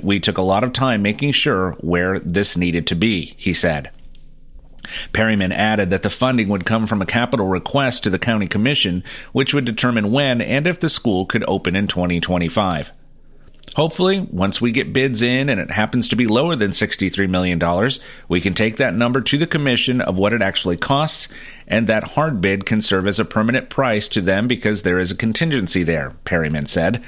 We 0.03 0.19
took 0.19 0.39
a 0.39 0.43
lot 0.43 0.65
of 0.65 0.73
time 0.73 1.03
making 1.03 1.33
sure 1.33 1.73
where 1.81 2.19
this 2.21 2.57
needed 2.57 2.87
to 2.89 2.95
be, 2.95 3.35
he 3.37 3.53
said. 3.53 3.91
Perryman 5.13 5.53
added 5.53 5.91
that 5.91 6.03
the 6.03 6.11
funding 6.11 6.49
would 6.49 6.65
come 6.65 6.87
from 6.87 7.03
a 7.03 7.07
capital 7.07 7.47
request 7.47 8.05
to 8.05 8.11
the 8.11 8.19
county 8.19 8.47
commission, 8.47 9.05
which 9.33 9.53
would 9.53 9.65
determine 9.65 10.11
when 10.11 10.41
and 10.41 10.67
if 10.67 10.81
the 10.81 10.89
school 10.89 11.27
could 11.27 11.45
open 11.47 11.77
in 11.77 11.87
2025. 11.87 12.93
Hopefully, 13.77 14.21
once 14.31 14.59
we 14.59 14.73
get 14.73 14.95
bids 14.95 15.21
in 15.21 15.51
and 15.51 15.61
it 15.61 15.71
happens 15.71 16.09
to 16.09 16.17
be 16.17 16.27
lower 16.27 16.57
than 16.57 16.71
$63 16.71 17.29
million, 17.29 17.61
we 18.27 18.41
can 18.41 18.55
take 18.55 18.79
that 18.79 18.95
number 18.95 19.21
to 19.21 19.37
the 19.37 19.47
commission 19.47 20.01
of 20.01 20.17
what 20.17 20.33
it 20.33 20.41
actually 20.41 20.79
costs, 20.79 21.29
and 21.69 21.87
that 21.87 22.13
hard 22.13 22.41
bid 22.41 22.65
can 22.65 22.81
serve 22.81 23.07
as 23.07 23.21
a 23.21 23.25
permanent 23.27 23.69
price 23.69 24.09
to 24.09 24.23
them 24.23 24.49
because 24.49 24.81
there 24.81 24.99
is 24.99 25.11
a 25.11 25.15
contingency 25.15 25.83
there, 25.83 26.15
Perryman 26.25 26.65
said. 26.65 27.05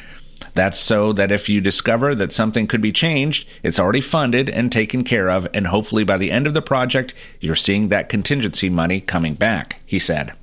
That's 0.52 0.78
so 0.78 1.14
that 1.14 1.32
if 1.32 1.48
you 1.48 1.62
discover 1.62 2.14
that 2.14 2.34
something 2.34 2.66
could 2.66 2.82
be 2.82 2.92
changed, 2.92 3.48
it's 3.62 3.80
already 3.80 4.02
funded 4.02 4.50
and 4.50 4.70
taken 4.70 5.04
care 5.04 5.30
of, 5.30 5.48
and 5.54 5.68
hopefully 5.68 6.04
by 6.04 6.18
the 6.18 6.30
end 6.30 6.46
of 6.46 6.52
the 6.52 6.60
project, 6.60 7.14
you're 7.40 7.56
seeing 7.56 7.88
that 7.88 8.10
contingency 8.10 8.68
money 8.68 9.00
coming 9.00 9.32
back, 9.32 9.80
he 9.86 9.98
said. 9.98 10.34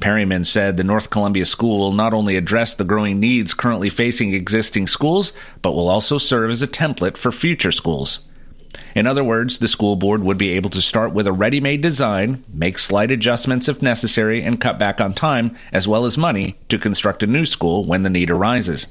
Perryman 0.00 0.44
said 0.44 0.76
the 0.76 0.84
North 0.84 1.10
Columbia 1.10 1.44
School 1.44 1.78
will 1.78 1.92
not 1.92 2.14
only 2.14 2.36
address 2.36 2.74
the 2.74 2.84
growing 2.84 3.20
needs 3.20 3.54
currently 3.54 3.90
facing 3.90 4.34
existing 4.34 4.86
schools, 4.86 5.32
but 5.62 5.72
will 5.72 5.88
also 5.88 6.18
serve 6.18 6.50
as 6.50 6.62
a 6.62 6.66
template 6.66 7.16
for 7.16 7.32
future 7.32 7.72
schools. 7.72 8.20
In 8.94 9.06
other 9.06 9.24
words, 9.24 9.58
the 9.58 9.68
school 9.68 9.96
board 9.96 10.22
would 10.22 10.38
be 10.38 10.50
able 10.50 10.70
to 10.70 10.82
start 10.82 11.12
with 11.12 11.26
a 11.26 11.32
ready 11.32 11.60
made 11.60 11.80
design, 11.80 12.44
make 12.52 12.78
slight 12.78 13.10
adjustments 13.10 13.68
if 13.68 13.82
necessary, 13.82 14.42
and 14.42 14.60
cut 14.60 14.78
back 14.78 15.00
on 15.00 15.14
time 15.14 15.56
as 15.72 15.88
well 15.88 16.04
as 16.04 16.18
money 16.18 16.58
to 16.68 16.78
construct 16.78 17.22
a 17.22 17.26
new 17.26 17.44
school 17.44 17.84
when 17.84 18.02
the 18.02 18.10
need 18.10 18.30
arises. 18.30 18.86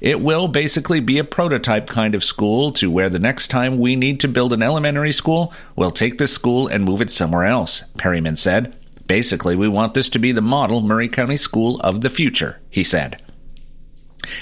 It 0.00 0.20
will 0.20 0.48
basically 0.48 1.00
be 1.00 1.18
a 1.18 1.24
prototype 1.24 1.86
kind 1.86 2.14
of 2.14 2.24
school 2.24 2.72
to 2.72 2.90
where 2.90 3.10
the 3.10 3.18
next 3.18 3.48
time 3.48 3.78
we 3.78 3.96
need 3.96 4.20
to 4.20 4.28
build 4.28 4.52
an 4.52 4.62
elementary 4.62 5.12
school, 5.12 5.52
we'll 5.76 5.90
take 5.90 6.18
this 6.18 6.32
school 6.32 6.66
and 6.66 6.84
move 6.84 7.00
it 7.00 7.10
somewhere 7.10 7.44
else, 7.44 7.84
Perryman 7.98 8.36
said. 8.36 8.76
Basically, 9.12 9.56
we 9.56 9.68
want 9.68 9.92
this 9.92 10.08
to 10.08 10.18
be 10.18 10.32
the 10.32 10.40
model 10.40 10.80
Maury 10.80 11.06
County 11.06 11.36
School 11.36 11.78
of 11.80 12.00
the 12.00 12.08
future, 12.08 12.60
he 12.70 12.82
said. 12.82 13.20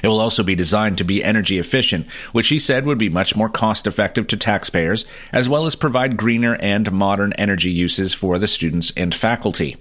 It 0.00 0.06
will 0.06 0.20
also 0.20 0.44
be 0.44 0.54
designed 0.54 0.96
to 0.98 1.04
be 1.04 1.24
energy 1.24 1.58
efficient, 1.58 2.06
which 2.30 2.50
he 2.50 2.60
said 2.60 2.86
would 2.86 2.96
be 2.96 3.08
much 3.08 3.34
more 3.34 3.48
cost 3.48 3.88
effective 3.88 4.28
to 4.28 4.36
taxpayers, 4.36 5.04
as 5.32 5.48
well 5.48 5.66
as 5.66 5.74
provide 5.74 6.16
greener 6.16 6.54
and 6.60 6.92
modern 6.92 7.32
energy 7.32 7.72
uses 7.72 8.14
for 8.14 8.38
the 8.38 8.46
students 8.46 8.92
and 8.96 9.12
faculty. 9.12 9.76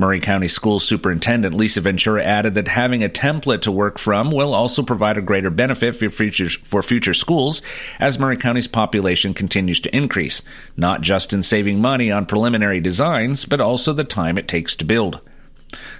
Maury 0.00 0.18
County 0.18 0.48
School 0.48 0.80
Superintendent 0.80 1.52
Lisa 1.52 1.82
Ventura 1.82 2.24
added 2.24 2.54
that 2.54 2.68
having 2.68 3.04
a 3.04 3.08
template 3.10 3.60
to 3.60 3.70
work 3.70 3.98
from 3.98 4.30
will 4.30 4.54
also 4.54 4.82
provide 4.82 5.18
a 5.18 5.22
greater 5.22 5.50
benefit 5.50 5.94
for 5.94 6.08
future, 6.08 6.48
for 6.48 6.82
future 6.82 7.12
schools 7.12 7.60
as 7.98 8.18
Maury 8.18 8.38
County's 8.38 8.66
population 8.66 9.34
continues 9.34 9.78
to 9.80 9.94
increase, 9.94 10.40
not 10.74 11.02
just 11.02 11.34
in 11.34 11.42
saving 11.42 11.82
money 11.82 12.10
on 12.10 12.24
preliminary 12.24 12.80
designs, 12.80 13.44
but 13.44 13.60
also 13.60 13.92
the 13.92 14.02
time 14.02 14.38
it 14.38 14.48
takes 14.48 14.74
to 14.76 14.86
build. 14.86 15.20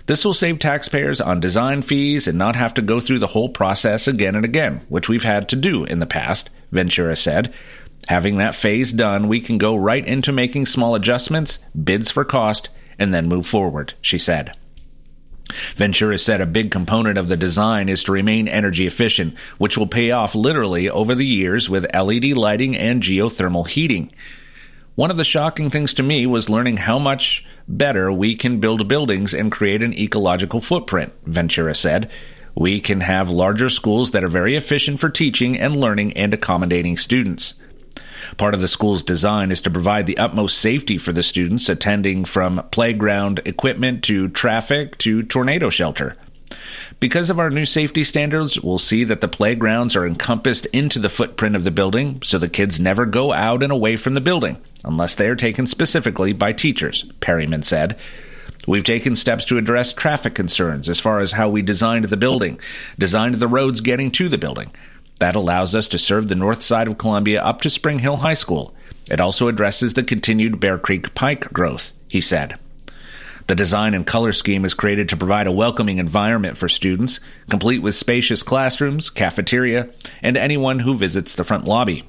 This 0.07 0.25
will 0.25 0.33
save 0.33 0.61
taxpayers 0.61 1.21
on 1.21 1.38
design 1.38 1.83
fees 1.83 2.26
and 2.26 2.38
not 2.38 2.57
have 2.57 2.73
to 2.75 2.83
go 2.83 3.00
through 3.00 3.19
the 3.19 3.26
whole 3.26 3.50
process 3.50 4.09
again 4.09 4.35
and 4.35 4.47
again, 4.47 4.80
which 4.88 5.11
we've 5.11 5.25
had 5.25 5.47
to 5.50 5.57
do 5.57 5.85
in 5.85 5.99
the 5.99 6.07
past, 6.07 6.49
Ventura 6.73 7.16
said. 7.16 7.52
Having 8.09 8.38
that 8.38 8.54
phase 8.54 8.95
done, 8.95 9.28
we 9.28 9.42
can 9.42 9.59
go 9.59 9.76
right 9.76 10.07
into 10.07 10.33
making 10.33 10.64
small 10.64 10.95
adjustments, 10.95 11.59
bids 11.85 12.11
for 12.11 12.25
cost, 12.25 12.71
and 13.00 13.12
then 13.12 13.26
move 13.26 13.47
forward, 13.47 13.95
she 14.00 14.19
said. 14.19 14.57
Ventura 15.75 16.19
said 16.19 16.40
a 16.40 16.47
big 16.47 16.71
component 16.71 17.19
of 17.19 17.26
the 17.26 17.37
design 17.37 17.88
is 17.88 18.04
to 18.04 18.12
remain 18.12 18.47
energy 18.47 18.87
efficient, 18.87 19.35
which 19.59 19.76
will 19.76 19.88
pay 19.88 20.12
off 20.12 20.37
literally 20.37 20.88
over 20.88 21.14
the 21.14 21.26
years 21.26 21.69
with 21.69 21.92
LED 21.92 22.26
lighting 22.37 22.76
and 22.76 23.02
geothermal 23.02 23.66
heating. 23.66 24.12
One 24.95 25.11
of 25.11 25.16
the 25.16 25.25
shocking 25.25 25.71
things 25.71 25.95
to 25.95 26.02
me 26.02 26.26
was 26.26 26.50
learning 26.50 26.76
how 26.76 26.99
much 26.99 27.45
better 27.66 28.12
we 28.12 28.37
can 28.37 28.61
build 28.61 28.87
buildings 28.87 29.33
and 29.33 29.50
create 29.50 29.83
an 29.83 29.95
ecological 29.95 30.61
footprint, 30.61 31.12
Ventura 31.25 31.75
said. 31.75 32.11
We 32.54 32.80
can 32.80 33.00
have 33.00 33.30
larger 33.30 33.69
schools 33.69 34.11
that 34.11 34.25
are 34.25 34.28
very 34.28 34.57
efficient 34.57 35.00
for 35.00 35.09
teaching 35.09 35.59
and 35.59 35.76
learning 35.76 36.12
and 36.14 36.35
accommodating 36.35 36.97
students. 36.97 37.54
Part 38.37 38.55
of 38.55 38.61
the 38.61 38.69
school's 38.69 39.03
design 39.03 39.51
is 39.51 39.61
to 39.63 39.71
provide 39.71 40.07
the 40.07 40.19
utmost 40.19 40.59
safety 40.59 40.99
for 40.99 41.13
the 41.13 41.23
students 41.23 41.69
attending 41.69 42.25
from 42.25 42.67
playground 42.71 43.41
equipment 43.45 44.05
to 44.05 44.29
traffic 44.29 44.99
to 44.99 45.23
tornado 45.23 45.71
shelter. 45.71 46.17
Because 46.99 47.31
of 47.31 47.39
our 47.39 47.51
new 47.51 47.65
safety 47.65 48.05
standards, 48.05 48.61
we'll 48.61 48.79
see 48.79 49.05
that 49.05 49.21
the 49.21 49.29
playgrounds 49.29 49.97
are 49.97 50.07
encompassed 50.07 50.67
into 50.67 50.99
the 50.99 51.09
footprint 51.09 51.57
of 51.57 51.65
the 51.65 51.71
building 51.71 52.21
so 52.23 52.39
the 52.39 52.49
kids 52.49 52.79
never 52.79 53.07
go 53.07 53.33
out 53.33 53.63
and 53.63 53.73
away 53.73 53.97
from 53.97 54.15
the 54.15 54.21
building 54.21 54.59
unless 54.85 55.15
they 55.15 55.29
are 55.29 55.37
taken 55.37 55.67
specifically 55.67 56.33
by 56.33 56.53
teachers, 56.53 57.05
Perryman 57.21 57.63
said. 57.63 57.97
We've 58.67 58.85
taken 58.85 59.17
steps 59.17 59.47
to 59.47 59.59
address 59.59 59.93
traffic 59.93 60.35
concerns 60.35 60.89
as 60.89 61.01
far 61.01 61.21
as 61.21 61.33
how 61.33 61.49
we 61.49 61.63
designed 61.63 62.05
the 62.05 62.17
building, 62.17 62.61
designed 62.99 63.37
the 63.37 63.49
roads 63.49 63.81
getting 63.81 64.11
to 64.13 64.29
the 64.29 64.39
building. 64.39 64.71
That 65.21 65.37
allows 65.37 65.75
us 65.75 65.87
to 65.89 65.99
serve 65.99 66.29
the 66.29 66.35
north 66.35 66.62
side 66.62 66.89
of 66.89 66.99
Columbia 66.99 67.43
up 67.43 67.61
to 67.61 67.71
Spring 67.71 68.00
Hill 68.00 68.17
High 68.17 68.35
School. 68.35 68.75
It 69.11 69.21
also 69.21 69.49
addresses 69.49 69.95
the 69.95 70.03
continued 70.03 70.59
Bear 70.61 70.79
Creek 70.79 71.15
Pike 71.15 71.53
growth, 71.53 71.93
he 72.09 72.21
said. 72.21 72.59
The 73.47 73.55
design 73.55 73.95
and 73.95 74.07
color 74.07 74.33
scheme 74.33 74.65
is 74.65 74.75
created 74.75 75.09
to 75.09 75.17
provide 75.17 75.47
a 75.47 75.53
welcoming 75.53 75.99
environment 75.99 76.57
for 76.57 76.69
students, 76.69 77.21
complete 77.50 77.81
with 77.81 77.95
spacious 77.95 78.43
classrooms, 78.43 79.11
cafeteria, 79.11 79.91
and 80.23 80.37
anyone 80.37 80.81
who 80.81 80.95
visits 80.95 81.35
the 81.35 81.45
front 81.45 81.65
lobby. 81.65 82.05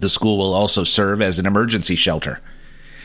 The 0.00 0.08
school 0.08 0.38
will 0.38 0.52
also 0.52 0.82
serve 0.82 1.22
as 1.22 1.38
an 1.38 1.46
emergency 1.46 1.94
shelter. 1.94 2.40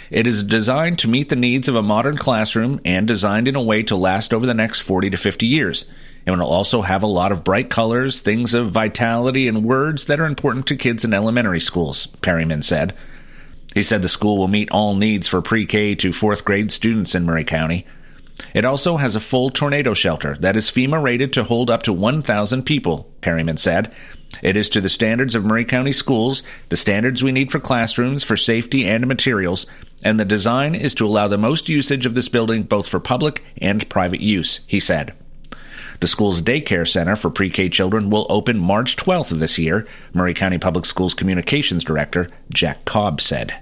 It 0.10 0.26
is 0.26 0.44
designed 0.44 0.98
to 1.00 1.08
meet 1.08 1.30
the 1.30 1.36
needs 1.36 1.70
of 1.70 1.76
a 1.76 1.84
modern 1.84 2.18
classroom 2.18 2.82
and 2.84 3.08
designed 3.08 3.48
in 3.48 3.56
a 3.56 3.62
way 3.62 3.84
to 3.84 3.96
last 3.96 4.34
over 4.34 4.46
the 4.46 4.54
next 4.54 4.80
40 4.80 5.12
to 5.12 5.18
50 5.18 5.46
years. 5.46 5.86
And 6.26 6.34
it'll 6.34 6.48
also 6.48 6.82
have 6.82 7.04
a 7.04 7.08
lot 7.08 7.32
of 7.32 7.44
bright 7.44 7.70
colors, 7.70 8.20
things 8.20 8.54
of 8.54 8.72
vitality, 8.72 9.48
and 9.48 9.64
words 9.64 10.06
that 10.06 10.20
are 10.20 10.26
important 10.26 10.68
to 10.68 10.76
kids 10.76 11.04
in 11.04 11.14
elementary 11.14 11.60
schools, 11.60 12.08
Perryman 12.22 12.62
said. 12.62 12.96
He 13.74 13.82
said 13.82 14.02
the 14.02 14.10
school 14.10 14.38
will 14.38 14.48
meet 14.48 14.70
all 14.72 14.96
needs 14.96 15.28
for 15.28 15.42
pre 15.42 15.66
K 15.66 15.96
to 15.96 16.14
fourth 16.14 16.46
grade 16.46 16.72
students 16.72 17.16
in 17.16 17.26
Maury 17.26 17.44
County. 17.44 17.86
It 18.54 18.66
also 18.66 18.98
has 18.98 19.16
a 19.16 19.22
full 19.22 19.50
tornado 19.50 19.94
shelter 19.94 20.36
that 20.40 20.56
is 20.56 20.72
FEMA 20.72 21.02
rated 21.02 21.32
to 21.34 21.44
hold 21.44 21.70
up 21.70 21.84
to 21.84 21.94
1,000 21.94 22.64
people, 22.64 23.12
Perryman 23.22 23.58
said. 23.58 23.94
It 24.42 24.58
is 24.58 24.70
to 24.70 24.82
the 24.82 24.90
standards 24.90 25.36
of 25.36 25.46
Maury 25.46 25.66
County 25.66 25.92
schools, 25.92 26.42
the 26.70 26.78
standards 26.78 27.24
we 27.24 27.32
need 27.32 27.52
for 27.52 27.60
classrooms, 27.60 28.24
for 28.24 28.38
safety 28.38 28.88
and 28.88 29.06
materials, 29.08 29.66
and 30.04 30.20
the 30.20 30.26
design 30.26 30.74
is 30.74 30.96
to 30.96 31.06
allow 31.06 31.28
the 31.28 31.38
most 31.38 31.70
usage 31.70 32.06
of 32.06 32.16
this 32.16 32.30
building 32.30 32.64
both 32.64 32.88
for 32.88 33.00
public 33.00 33.44
and 33.58 33.88
private 33.90 34.22
use, 34.22 34.62
he 34.66 34.80
said. 34.80 35.14
The 36.02 36.08
school's 36.08 36.42
daycare 36.42 36.88
center 36.88 37.16
for 37.16 37.30
pre 37.30 37.52
K 37.52 37.70
children 37.70 38.10
will 38.10 38.26
open 38.28 38.58
March 38.58 38.96
12th 38.96 39.32
of 39.32 39.40
this 39.40 39.60
year, 39.60 39.88
Maury 40.16 40.34
County 40.34 40.58
Public 40.58 40.86
Schools 40.86 41.14
Communications 41.14 41.84
Director 41.84 42.28
Jack 42.52 42.86
Cobb 42.86 43.22
said. 43.22 43.54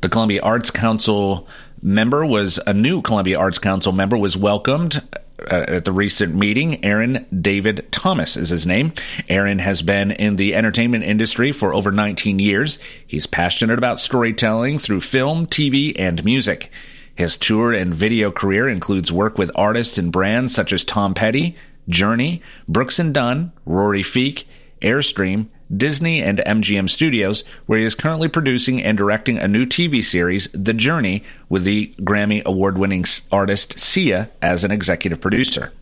The 0.00 0.08
Columbia 0.08 0.40
Arts 0.40 0.70
Council 0.70 1.46
member 1.82 2.24
was 2.24 2.58
a 2.66 2.72
new 2.72 3.02
Columbia 3.02 3.38
Arts 3.38 3.58
Council 3.58 3.92
member 3.92 4.16
was 4.16 4.38
welcomed 4.38 5.02
uh, 5.40 5.64
at 5.68 5.84
the 5.84 5.92
recent 5.92 6.34
meeting. 6.34 6.82
Aaron 6.82 7.26
David 7.42 7.92
Thomas 7.92 8.38
is 8.38 8.48
his 8.48 8.66
name. 8.66 8.94
Aaron 9.28 9.58
has 9.58 9.82
been 9.82 10.12
in 10.12 10.36
the 10.36 10.54
entertainment 10.54 11.04
industry 11.04 11.52
for 11.52 11.74
over 11.74 11.92
19 11.92 12.38
years. 12.38 12.78
He's 13.06 13.26
passionate 13.26 13.76
about 13.76 14.00
storytelling 14.00 14.78
through 14.78 15.02
film, 15.02 15.46
TV, 15.46 15.94
and 15.98 16.24
music. 16.24 16.70
His 17.14 17.36
tour 17.36 17.72
and 17.72 17.94
video 17.94 18.30
career 18.30 18.68
includes 18.68 19.12
work 19.12 19.38
with 19.38 19.50
artists 19.54 19.98
and 19.98 20.10
brands 20.10 20.54
such 20.54 20.72
as 20.72 20.84
Tom 20.84 21.14
Petty, 21.14 21.56
Journey, 21.88 22.42
Brooks 22.66 22.98
and 22.98 23.14
Dunn, 23.14 23.52
Rory 23.64 24.02
Feek, 24.02 24.44
Airstream, 24.82 25.46
Disney, 25.74 26.22
and 26.22 26.38
MGM 26.38 26.90
Studios, 26.90 27.44
where 27.66 27.78
he 27.78 27.84
is 27.84 27.94
currently 27.94 28.28
producing 28.28 28.82
and 28.82 28.98
directing 28.98 29.38
a 29.38 29.48
new 29.48 29.64
TV 29.64 30.02
series, 30.04 30.48
The 30.52 30.74
Journey, 30.74 31.22
with 31.48 31.64
the 31.64 31.94
Grammy 32.00 32.44
award 32.44 32.78
winning 32.78 33.04
artist 33.30 33.78
Sia 33.78 34.30
as 34.42 34.64
an 34.64 34.70
executive 34.70 35.20
producer. 35.20 35.72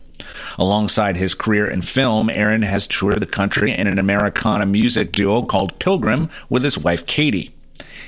Alongside 0.57 1.17
his 1.17 1.33
career 1.33 1.67
in 1.67 1.81
film, 1.81 2.29
Aaron 2.29 2.61
has 2.61 2.87
toured 2.87 3.19
the 3.19 3.25
country 3.25 3.71
in 3.71 3.87
an 3.87 3.99
Americana 3.99 4.65
music 4.65 5.11
duo 5.11 5.41
called 5.41 5.79
Pilgrim 5.79 6.29
with 6.49 6.63
his 6.63 6.77
wife 6.77 7.05
Katie. 7.05 7.53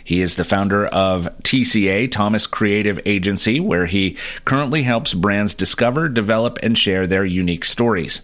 He 0.06 0.22
is 0.22 0.36
the 0.36 0.44
founder 0.44 0.86
of 0.86 1.28
TCA, 1.42 2.12
Thomas 2.12 2.46
Creative 2.46 3.00
Agency, 3.08 3.60
where 3.60 3.88
he 3.88 4.16
currently 4.46 4.84
helps 4.84 5.16
brands 5.16 5.56
discover, 5.56 6.08
develop, 6.08 6.60
and 6.62 6.78
share 6.78 7.08
their 7.08 7.26
unique 7.26 7.66
stories. 7.66 8.22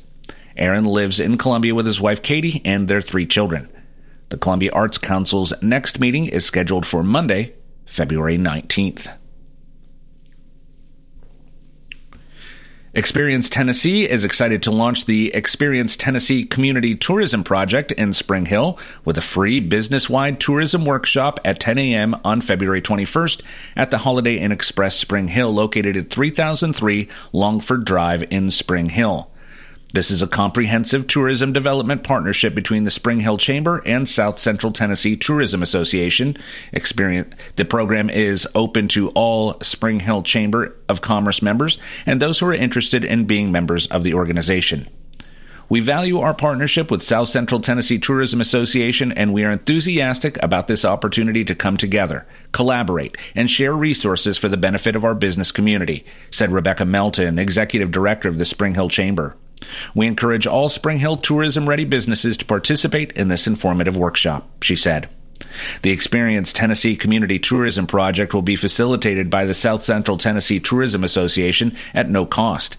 Aaron 0.56 0.86
lives 0.86 1.20
in 1.20 1.40
Columbia 1.40 1.74
with 1.74 1.88
his 1.88 2.00
wife 2.00 2.22
Katie 2.22 2.62
and 2.64 2.88
their 2.88 3.02
three 3.02 3.26
children. 3.26 3.68
The 4.30 4.38
Columbia 4.38 4.72
Arts 4.72 5.00
Council's 5.00 5.54
next 5.64 6.00
meeting 6.00 6.28
is 6.28 6.46
scheduled 6.46 6.86
for 6.86 7.04
Monday, 7.04 7.54
February 7.88 8.38
19th. 8.38 9.12
Experience 12.94 13.48
Tennessee 13.48 14.04
is 14.04 14.26
excited 14.26 14.62
to 14.64 14.72
launch 14.72 15.06
the 15.06 15.34
Experience 15.34 15.96
Tennessee 15.96 16.44
Community 16.44 16.94
Tourism 16.94 17.42
Project 17.42 17.94
in 17.94 18.12
Spring 18.12 18.46
Hill 18.46 18.78
with 19.06 19.18
a 19.18 19.22
free 19.22 19.62
business 19.62 20.10
wide 20.10 20.42
tourism 20.42 20.84
workshop 20.84 21.40
at 21.46 21.62
10 21.62 21.78
a.m. 21.78 22.20
on 22.26 22.42
February 22.42 22.82
21st 22.82 23.44
at 23.78 23.92
the 23.92 24.00
Holiday 24.00 24.38
Inn 24.40 24.52
Express 24.52 24.98
Spring 24.98 25.30
Hill, 25.30 25.54
located 25.54 25.96
at 25.96 26.10
3003 26.10 27.08
Longford 27.32 27.86
Drive 27.86 28.26
in 28.30 28.52
Spring 28.52 28.90
Hill. 28.90 29.31
This 29.94 30.10
is 30.10 30.22
a 30.22 30.28
comprehensive 30.28 31.06
tourism 31.08 31.52
development 31.52 32.06
partnership 32.06 32.56
between 32.56 32.86
the 32.86 32.92
Spring 32.92 33.20
Hill 33.20 33.38
Chamber 33.38 33.84
and 33.86 34.08
South 34.08 34.40
Central 34.40 34.72
Tennessee 34.72 35.18
Tourism 35.18 35.62
Association. 35.62 36.38
Experience 36.72 37.36
the 37.58 37.66
program 37.66 38.10
is 38.10 38.48
open 38.56 38.88
to 38.90 39.10
all 39.10 39.60
Spring 39.60 40.00
Hill 40.00 40.24
Chamber 40.24 40.78
of 40.88 41.02
Commerce 41.02 41.42
members 41.42 41.78
and 42.06 42.22
those 42.22 42.40
who 42.40 42.46
are 42.46 42.54
interested 42.54 43.04
in 43.04 43.26
being 43.26 43.52
members 43.52 43.86
of 43.88 44.06
the 44.06 44.14
organization. 44.14 44.88
We 45.68 45.82
value 45.82 46.20
our 46.20 46.34
partnership 46.34 46.90
with 46.90 47.04
South 47.04 47.28
Central 47.28 47.60
Tennessee 47.60 48.00
Tourism 48.00 48.40
Association 48.40 49.12
and 49.12 49.34
we 49.34 49.44
are 49.44 49.52
enthusiastic 49.52 50.42
about 50.42 50.70
this 50.70 50.86
opportunity 50.86 51.44
to 51.44 51.56
come 51.56 51.76
together, 51.76 52.26
collaborate, 52.54 53.18
and 53.36 53.52
share 53.52 53.74
resources 53.74 54.38
for 54.38 54.48
the 54.48 54.56
benefit 54.56 54.96
of 54.96 55.04
our 55.04 55.16
business 55.16 55.52
community, 55.52 56.06
said 56.30 56.54
Rebecca 56.54 56.86
Melton, 56.86 57.38
Executive 57.38 57.92
Director 57.92 58.30
of 58.30 58.38
the 58.38 58.46
Spring 58.46 58.76
Hill 58.76 58.88
Chamber. 58.88 59.36
We 59.94 60.08
encourage 60.08 60.48
all 60.48 60.70
Spring 60.70 61.00
Hill 61.00 61.18
tourism 61.18 61.68
ready 61.68 61.86
businesses 61.86 62.38
to 62.38 62.46
participate 62.46 63.12
in 63.14 63.28
this 63.28 63.48
informative 63.48 63.98
workshop, 63.98 64.50
she 64.64 64.76
said. 64.76 65.10
The 65.82 65.92
Experience 65.92 66.54
Tennessee 66.54 66.96
Community 66.96 67.40
Tourism 67.40 67.88
Project 67.88 68.34
will 68.34 68.42
be 68.42 68.56
facilitated 68.56 69.30
by 69.30 69.46
the 69.46 69.54
South 69.54 69.84
Central 69.84 70.18
Tennessee 70.18 70.60
Tourism 70.60 71.04
Association 71.04 71.76
at 71.94 72.10
no 72.10 72.26
cost. 72.26 72.78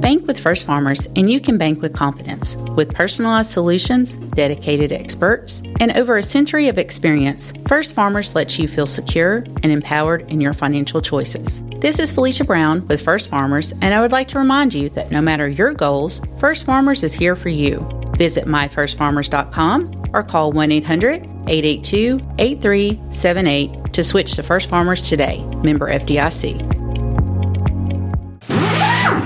Bank 0.00 0.26
with 0.26 0.40
First 0.40 0.66
Farmers, 0.66 1.06
and 1.14 1.30
you 1.30 1.40
can 1.40 1.58
bank 1.58 1.82
with 1.82 1.92
confidence. 1.92 2.56
With 2.74 2.94
personalized 2.94 3.50
solutions, 3.50 4.16
dedicated 4.16 4.92
experts, 4.92 5.62
and 5.78 5.92
over 5.92 6.16
a 6.16 6.22
century 6.22 6.68
of 6.68 6.78
experience, 6.78 7.52
First 7.68 7.94
Farmers 7.94 8.34
lets 8.34 8.58
you 8.58 8.66
feel 8.66 8.86
secure 8.86 9.38
and 9.62 9.66
empowered 9.66 10.22
in 10.30 10.40
your 10.40 10.54
financial 10.54 11.02
choices. 11.02 11.62
This 11.80 11.98
is 11.98 12.12
Felicia 12.12 12.44
Brown 12.44 12.86
with 12.88 13.04
First 13.04 13.28
Farmers, 13.28 13.72
and 13.82 13.92
I 13.92 14.00
would 14.00 14.12
like 14.12 14.28
to 14.28 14.38
remind 14.38 14.72
you 14.72 14.88
that 14.90 15.10
no 15.10 15.20
matter 15.20 15.48
your 15.48 15.74
goals, 15.74 16.22
First 16.38 16.64
Farmers 16.64 17.04
is 17.04 17.12
here 17.12 17.36
for 17.36 17.50
you. 17.50 17.86
Visit 18.16 18.46
myfirstfarmers.com 18.46 20.04
or 20.14 20.22
call 20.22 20.52
1 20.52 20.72
800 20.72 21.22
882 21.46 22.20
8378 22.38 23.92
to 23.92 24.02
switch 24.02 24.32
to 24.32 24.42
First 24.42 24.70
Farmers 24.70 25.02
today. 25.02 25.44
Member 25.62 25.92
FDIC. 25.92 26.79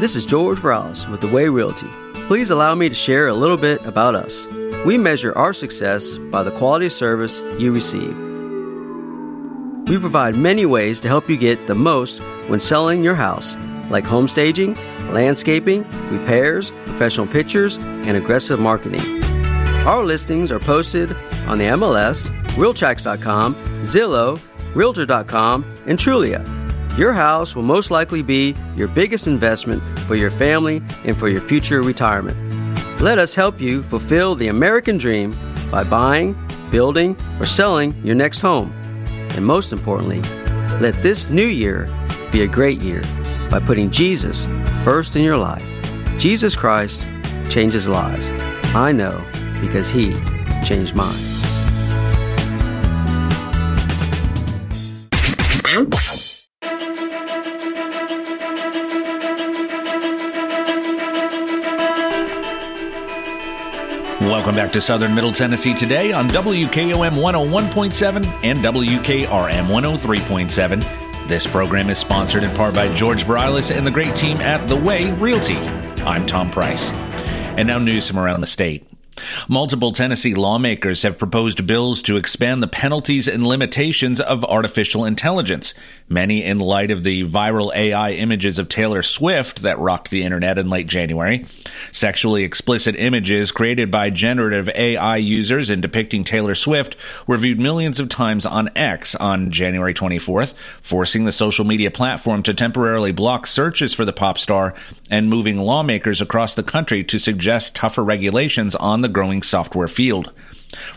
This 0.00 0.16
is 0.16 0.24
George 0.24 0.60
Ross 0.60 1.06
with 1.08 1.20
The 1.20 1.28
Way 1.28 1.50
Realty. 1.50 1.86
Please 2.26 2.48
allow 2.48 2.74
me 2.74 2.88
to 2.88 2.94
share 2.94 3.28
a 3.28 3.34
little 3.34 3.58
bit 3.58 3.84
about 3.84 4.14
us. 4.14 4.46
We 4.86 4.96
measure 4.96 5.36
our 5.36 5.52
success 5.52 6.16
by 6.16 6.42
the 6.42 6.52
quality 6.52 6.86
of 6.86 6.94
service 6.94 7.38
you 7.58 7.70
receive. 7.70 8.16
We 9.88 9.98
provide 9.98 10.36
many 10.36 10.64
ways 10.64 11.00
to 11.00 11.08
help 11.08 11.28
you 11.28 11.36
get 11.36 11.66
the 11.66 11.74
most 11.74 12.22
when 12.48 12.60
selling 12.60 13.04
your 13.04 13.14
house, 13.14 13.58
like 13.90 14.06
home 14.06 14.26
staging, 14.26 14.74
landscaping, 15.10 15.84
repairs, 16.10 16.70
professional 16.86 17.26
pictures, 17.26 17.76
and 17.76 18.16
aggressive 18.16 18.58
marketing. 18.58 19.02
Our 19.86 20.02
listings 20.02 20.50
are 20.50 20.60
posted 20.60 21.12
on 21.46 21.58
the 21.58 21.64
MLS, 21.64 22.30
Realtracs.com, 22.56 23.54
Zillow, 23.82 24.74
Realtor.com, 24.74 25.64
and 25.86 25.98
Trulia. 25.98 26.59
Your 26.96 27.12
house 27.12 27.56
will 27.56 27.62
most 27.62 27.90
likely 27.90 28.22
be 28.22 28.54
your 28.76 28.88
biggest 28.88 29.26
investment 29.26 29.82
for 30.00 30.16
your 30.16 30.30
family 30.30 30.82
and 31.04 31.16
for 31.16 31.28
your 31.28 31.40
future 31.40 31.82
retirement. 31.82 32.36
Let 33.00 33.18
us 33.18 33.34
help 33.34 33.60
you 33.60 33.82
fulfill 33.82 34.34
the 34.34 34.48
American 34.48 34.98
dream 34.98 35.34
by 35.70 35.84
buying, 35.84 36.36
building, 36.70 37.16
or 37.38 37.46
selling 37.46 37.92
your 38.04 38.14
next 38.14 38.40
home. 38.40 38.72
And 39.36 39.46
most 39.46 39.72
importantly, 39.72 40.20
let 40.80 40.94
this 41.02 41.30
new 41.30 41.46
year 41.46 41.88
be 42.32 42.42
a 42.42 42.46
great 42.46 42.82
year 42.82 43.02
by 43.50 43.60
putting 43.60 43.90
Jesus 43.90 44.44
first 44.84 45.16
in 45.16 45.22
your 45.22 45.38
life. 45.38 45.64
Jesus 46.18 46.54
Christ 46.54 47.02
changes 47.48 47.88
lives. 47.88 48.30
I 48.74 48.92
know 48.92 49.24
because 49.60 49.88
He 49.88 50.14
changed 50.64 50.94
mine. 50.94 51.29
Welcome 64.20 64.54
back 64.54 64.70
to 64.72 64.82
Southern 64.82 65.14
Middle 65.14 65.32
Tennessee 65.32 65.72
today 65.72 66.12
on 66.12 66.28
WKOM 66.28 67.14
101.7 67.14 68.26
and 68.44 68.58
WKRM 68.58 69.66
103.7. 69.66 71.26
This 71.26 71.46
program 71.46 71.88
is 71.88 71.96
sponsored 71.96 72.44
in 72.44 72.50
part 72.50 72.74
by 72.74 72.94
George 72.94 73.24
Virilis 73.24 73.74
and 73.74 73.86
the 73.86 73.90
great 73.90 74.14
team 74.14 74.36
at 74.42 74.68
The 74.68 74.76
Way 74.76 75.10
Realty. 75.12 75.56
I'm 76.04 76.26
Tom 76.26 76.50
Price. 76.50 76.90
And 77.56 77.66
now 77.66 77.78
news 77.78 78.08
from 78.08 78.18
around 78.18 78.42
the 78.42 78.46
state. 78.46 78.86
Multiple 79.48 79.92
Tennessee 79.92 80.34
lawmakers 80.34 81.02
have 81.02 81.18
proposed 81.18 81.66
bills 81.66 82.00
to 82.02 82.16
expand 82.16 82.62
the 82.62 82.68
penalties 82.68 83.26
and 83.26 83.46
limitations 83.46 84.20
of 84.20 84.44
artificial 84.44 85.04
intelligence, 85.04 85.74
many 86.08 86.44
in 86.44 86.58
light 86.58 86.90
of 86.90 87.04
the 87.04 87.24
viral 87.24 87.74
AI 87.74 88.12
images 88.12 88.58
of 88.58 88.68
Taylor 88.68 89.02
Swift 89.02 89.62
that 89.62 89.78
rocked 89.78 90.10
the 90.10 90.22
internet 90.22 90.58
in 90.58 90.70
late 90.70 90.86
January. 90.86 91.46
Sexually 91.90 92.44
explicit 92.44 92.94
images 92.96 93.52
created 93.52 93.90
by 93.90 94.10
generative 94.10 94.68
AI 94.70 95.16
users 95.16 95.70
and 95.70 95.82
depicting 95.82 96.24
Taylor 96.24 96.54
Swift 96.54 96.96
were 97.26 97.36
viewed 97.36 97.60
millions 97.60 98.00
of 98.00 98.08
times 98.08 98.46
on 98.46 98.70
X 98.76 99.14
on 99.16 99.50
January 99.50 99.94
24th, 99.94 100.54
forcing 100.80 101.24
the 101.24 101.32
social 101.32 101.64
media 101.64 101.90
platform 101.90 102.42
to 102.44 102.54
temporarily 102.54 103.12
block 103.12 103.46
searches 103.46 103.92
for 103.92 104.04
the 104.04 104.12
pop 104.12 104.38
star 104.38 104.74
and 105.10 105.28
moving 105.28 105.58
lawmakers 105.58 106.20
across 106.20 106.54
the 106.54 106.62
country 106.62 107.02
to 107.04 107.18
suggest 107.18 107.74
tougher 107.74 108.04
regulations 108.04 108.74
on 108.76 108.99
the 109.02 109.08
growing 109.08 109.42
software 109.42 109.88
field. 109.88 110.32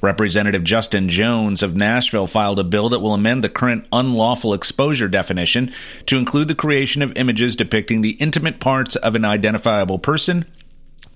Representative 0.01 0.63
Justin 0.63 1.09
Jones 1.09 1.63
of 1.63 1.75
Nashville 1.75 2.27
filed 2.27 2.59
a 2.59 2.63
bill 2.63 2.89
that 2.89 2.99
will 2.99 3.13
amend 3.13 3.43
the 3.43 3.49
current 3.49 3.87
unlawful 3.91 4.53
exposure 4.53 5.07
definition 5.07 5.71
to 6.05 6.17
include 6.17 6.47
the 6.47 6.55
creation 6.55 7.01
of 7.01 7.15
images 7.15 7.55
depicting 7.55 8.01
the 8.01 8.11
intimate 8.11 8.59
parts 8.59 8.95
of 8.95 9.15
an 9.15 9.25
identifiable 9.25 9.97
person 9.97 10.45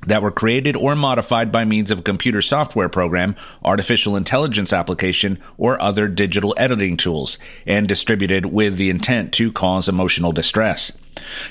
that 0.05 0.21
were 0.21 0.31
created 0.31 0.75
or 0.75 0.95
modified 0.95 1.51
by 1.51 1.65
means 1.65 1.91
of 1.91 1.99
a 1.99 2.03
computer 2.03 2.41
software 2.41 2.89
program, 2.89 3.35
artificial 3.63 4.15
intelligence 4.15 4.71
application, 4.71 5.39
or 5.57 5.81
other 5.81 6.07
digital 6.07 6.53
editing 6.57 6.97
tools, 6.97 7.37
and 7.65 7.87
distributed 7.87 8.45
with 8.45 8.77
the 8.77 8.89
intent 8.89 9.33
to 9.33 9.51
cause 9.51 9.89
emotional 9.89 10.31
distress. 10.31 10.91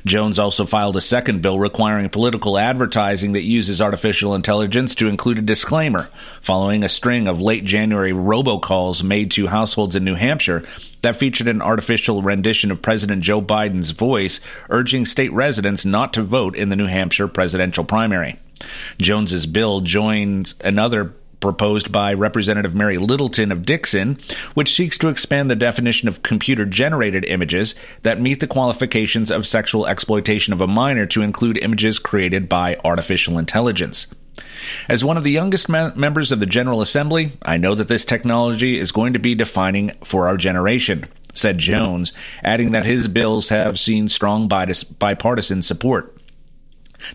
Jones 0.05 0.39
also 0.39 0.65
filed 0.65 0.97
a 0.97 1.01
second 1.01 1.43
bill 1.43 1.59
requiring 1.59 2.09
political 2.09 2.59
advertising 2.59 3.33
that 3.33 3.43
uses 3.43 3.81
artificial 3.81 4.35
intelligence 4.35 4.95
to 4.97 5.09
include 5.09 5.39
a 5.39 5.43
disclaimer, 5.43 6.09
following 6.41 6.83
a 6.83 6.89
string 6.89 7.29
of 7.29 7.41
late 7.41 7.65
January 7.65 8.13
robocalls 8.13 9.03
made 9.03 9.31
to 9.33 9.47
households 9.47 9.97
in 9.97 10.05
New 10.05 10.15
Hampshire 10.15 10.63
that 11.03 11.17
featured 11.17 11.49
an 11.49 11.63
artificial 11.63 12.23
rendition 12.23 12.71
of 12.71 12.83
President 12.83 13.23
Joe 13.23 13.41
Biden's 13.41 13.91
voice 13.91 14.41
urging 14.71 15.05
state 15.05 15.33
residents 15.33 15.85
not 15.85 16.13
to 16.15 16.23
vote 16.23 16.57
in 16.57 16.69
the 16.69 16.77
New 16.77 16.87
Hampshire 16.87 17.29
presidential 17.29 17.85
primary. 17.85 18.39
Jones's 18.99 19.47
bill 19.47 19.83
joins 19.83 20.55
another 20.65 21.15
proposed 21.40 21.92
by 21.92 22.12
Representative 22.12 22.75
Mary 22.75 22.99
Littleton 22.99 23.53
of 23.53 23.64
Dickson, 23.64 24.18
which 24.55 24.75
seeks 24.75 24.99
to 24.99 25.09
expand 25.09 25.51
the 25.51 25.57
definition 25.57 26.09
of 26.09 26.22
computer 26.22 26.64
generated 26.64 27.25
images 27.25 27.75
that 28.03 28.20
meet 28.20 28.40
the 28.40 28.46
qualifications 28.46 29.31
of 29.31 29.46
sexual 29.46 29.87
exploitation 29.87 30.53
of 30.53 30.61
a 30.61 30.66
minor 30.66 31.07
to 31.07 31.22
include 31.22 31.59
images 31.59 31.99
created 31.99 32.49
by 32.49 32.77
artificial 32.85 33.38
intelligence. 33.38 34.07
As 34.88 35.05
one 35.05 35.16
of 35.16 35.25
the 35.25 35.31
youngest 35.31 35.68
me- 35.68 35.90
members 35.94 36.33
of 36.33 36.40
the 36.40 36.46
General 36.46 36.81
Assembly, 36.81 37.33
I 37.42 37.57
know 37.57 37.75
that 37.75 37.88
this 37.88 38.05
technology 38.05 38.79
is 38.79 38.92
going 38.92 39.12
to 39.14 39.18
be 39.18 39.35
defining 39.35 39.92
for 40.05 40.29
our 40.29 40.37
generation. 40.37 41.07
said 41.33 41.59
Jones, 41.59 42.12
adding 42.42 42.72
that 42.72 42.87
his 42.87 43.09
bills 43.09 43.51
have 43.51 43.79
seen 43.79 44.09
strong 44.09 44.49
bipartisan 44.49 45.62
support. 45.62 46.16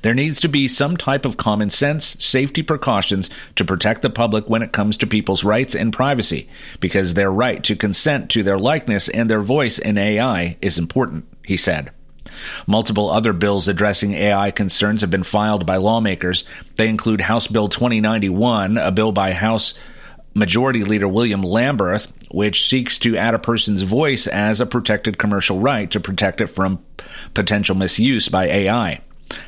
There 0.02 0.14
needs 0.14 0.40
to 0.42 0.48
be 0.48 0.68
some 0.68 0.98
type 0.98 1.26
of 1.26 1.38
common 1.38 1.70
sense 1.70 2.16
safety 2.20 2.64
precautions 2.64 3.30
to 3.56 3.66
protect 3.66 4.02
the 4.02 4.10
public 4.10 4.50
when 4.50 4.62
it 4.62 4.72
comes 4.72 4.98
to 4.98 5.08
people's 5.08 5.44
rights 5.44 5.76
and 5.76 5.94
privacy, 5.94 6.50
because 6.80 7.14
their 7.14 7.32
right 7.32 7.64
to 7.64 7.76
consent 7.76 8.30
to 8.32 8.44
their 8.44 8.60
likeness 8.60 9.10
and 9.10 9.30
their 9.30 9.42
voice 9.42 9.80
in 9.80 9.98
AI 9.98 10.58
is 10.62 10.78
important, 10.78 11.26
he 11.46 11.58
said. 11.58 11.92
Multiple 12.68 13.10
other 13.10 13.34
bills 13.34 13.68
addressing 13.68 14.14
AI 14.14 14.52
concerns 14.52 15.02
have 15.02 15.12
been 15.12 15.24
filed 15.24 15.66
by 15.66 15.78
lawmakers. 15.78 16.44
They 16.76 16.88
include 16.88 17.22
House 17.22 17.48
Bill 17.48 17.68
2091, 17.68 18.78
a 18.78 18.92
bill 18.92 19.12
by 19.12 19.34
House 19.34 19.74
Majority 20.34 20.84
Leader 20.84 21.08
William 21.08 21.42
Lamberth, 21.42 22.12
which 22.30 22.68
seeks 22.70 22.98
to 23.00 23.18
add 23.18 23.34
a 23.34 23.40
person's 23.40 23.82
voice 23.82 24.28
as 24.28 24.62
a 24.62 24.66
protected 24.66 25.18
commercial 25.18 25.60
right 25.60 25.92
to 25.92 26.00
protect 26.00 26.40
it 26.40 26.48
from 26.48 26.80
potential 27.34 27.76
misuse 27.76 28.30
by 28.30 28.46
AI. 28.46 29.02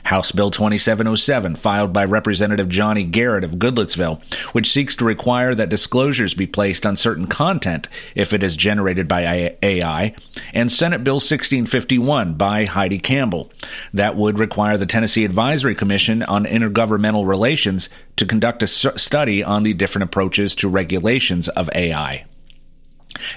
House 0.04 0.32
Bill 0.32 0.52
2707, 0.52 1.56
filed 1.56 1.94
by 1.94 2.06
Representative 2.06 2.70
Johnny 2.70 3.04
Garrett 3.04 3.44
of 3.44 3.54
Goodlettsville, 3.54 4.24
which 4.54 4.72
seeks 4.72 4.96
to 4.98 5.06
require 5.06 5.56
that 5.56 5.70
disclosures 5.70 6.34
be 6.34 6.48
placed 6.48 6.86
on 6.86 6.96
certain 6.96 7.28
content 7.28 7.88
if 8.16 8.34
it 8.34 8.44
is 8.44 8.56
generated 8.56 9.08
by 9.08 9.56
AI, 9.62 10.16
and 10.54 10.72
Senate 10.72 11.04
Bill 11.04 11.16
1651 11.16 12.34
by 12.36 12.66
Heidi 12.66 13.00
Campbell, 13.00 13.52
that 13.94 14.16
would 14.16 14.40
require 14.40 14.78
the 14.78 14.86
Tennessee 14.86 15.26
Advisory 15.26 15.76
Commission 15.76 16.24
on 16.24 16.46
Intergovernmental 16.46 17.28
Relations 17.28 17.90
to 18.16 18.26
conduct 18.26 18.64
a 18.64 18.68
study 18.68 19.44
on 19.44 19.64
the 19.64 19.74
different 19.74 20.04
approaches 20.04 20.56
to 20.56 20.70
regulations 20.70 21.50
of 21.50 21.70
AI. 21.74 22.26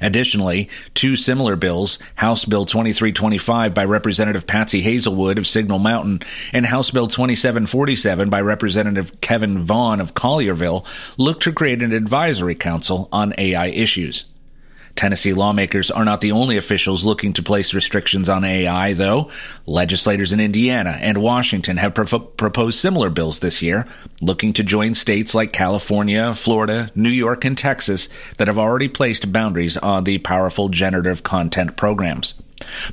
Additionally, 0.00 0.68
two 0.94 1.16
similar 1.16 1.56
bills, 1.56 1.98
House 2.16 2.44
Bill 2.44 2.66
2325 2.66 3.74
by 3.74 3.84
Representative 3.84 4.46
Patsy 4.46 4.82
Hazelwood 4.82 5.38
of 5.38 5.46
Signal 5.46 5.78
Mountain 5.78 6.20
and 6.52 6.66
House 6.66 6.90
Bill 6.90 7.06
2747 7.06 8.30
by 8.30 8.40
Representative 8.40 9.20
Kevin 9.20 9.64
Vaughn 9.64 10.00
of 10.00 10.14
Collierville, 10.14 10.86
look 11.16 11.40
to 11.40 11.52
create 11.52 11.82
an 11.82 11.92
advisory 11.92 12.54
council 12.54 13.08
on 13.12 13.34
AI 13.38 13.66
issues. 13.66 14.24
Tennessee 14.96 15.34
lawmakers 15.34 15.90
are 15.90 16.06
not 16.06 16.22
the 16.22 16.32
only 16.32 16.56
officials 16.56 17.04
looking 17.04 17.34
to 17.34 17.42
place 17.42 17.74
restrictions 17.74 18.30
on 18.30 18.44
AI, 18.44 18.94
though. 18.94 19.30
Legislators 19.66 20.32
in 20.32 20.40
Indiana 20.40 20.98
and 21.00 21.18
Washington 21.18 21.76
have 21.76 21.94
pro- 21.94 22.18
proposed 22.18 22.78
similar 22.78 23.10
bills 23.10 23.40
this 23.40 23.60
year, 23.60 23.86
looking 24.22 24.54
to 24.54 24.62
join 24.62 24.94
states 24.94 25.34
like 25.34 25.52
California, 25.52 26.32
Florida, 26.32 26.90
New 26.94 27.10
York, 27.10 27.44
and 27.44 27.58
Texas 27.58 28.08
that 28.38 28.48
have 28.48 28.58
already 28.58 28.88
placed 28.88 29.30
boundaries 29.32 29.76
on 29.76 30.04
the 30.04 30.18
powerful 30.18 30.70
generative 30.70 31.22
content 31.22 31.76
programs. 31.76 32.34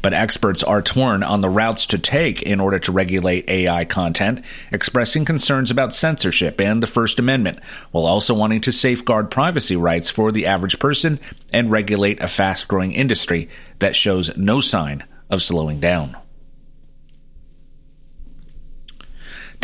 But 0.02 0.13
experts 0.13 0.63
are 0.63 0.82
torn 0.82 1.23
on 1.23 1.41
the 1.41 1.49
routes 1.49 1.86
to 1.88 1.97
take 1.97 2.41
in 2.41 2.60
order 2.60 2.80
to 2.80 2.91
regulate 2.91 3.49
AI 3.49 3.86
content, 3.86 4.43
expressing 4.71 5.23
concerns 5.23 5.71
about 5.71 5.93
censorship 5.93 6.60
and 6.60 6.84
the 6.84 6.88
First 6.88 7.19
Amendment, 7.19 7.60
while 7.91 8.06
also 8.06 8.34
wanting 8.34 8.62
to 8.62 8.71
safeguard 8.71 9.32
privacy 9.32 9.76
rights 9.76 10.10
for 10.10 10.32
the 10.32 10.45
average 10.45 10.80
person 10.80 11.19
and 11.54 11.71
regulate 11.71 12.21
a 12.21 12.28
fast 12.28 12.67
growing 12.67 12.91
industry 12.91 13.49
that 13.80 13.95
shows 13.95 14.36
no 14.36 14.60
sign 14.60 15.04
of 15.30 15.41
slowing 15.41 15.80
down. 15.80 16.17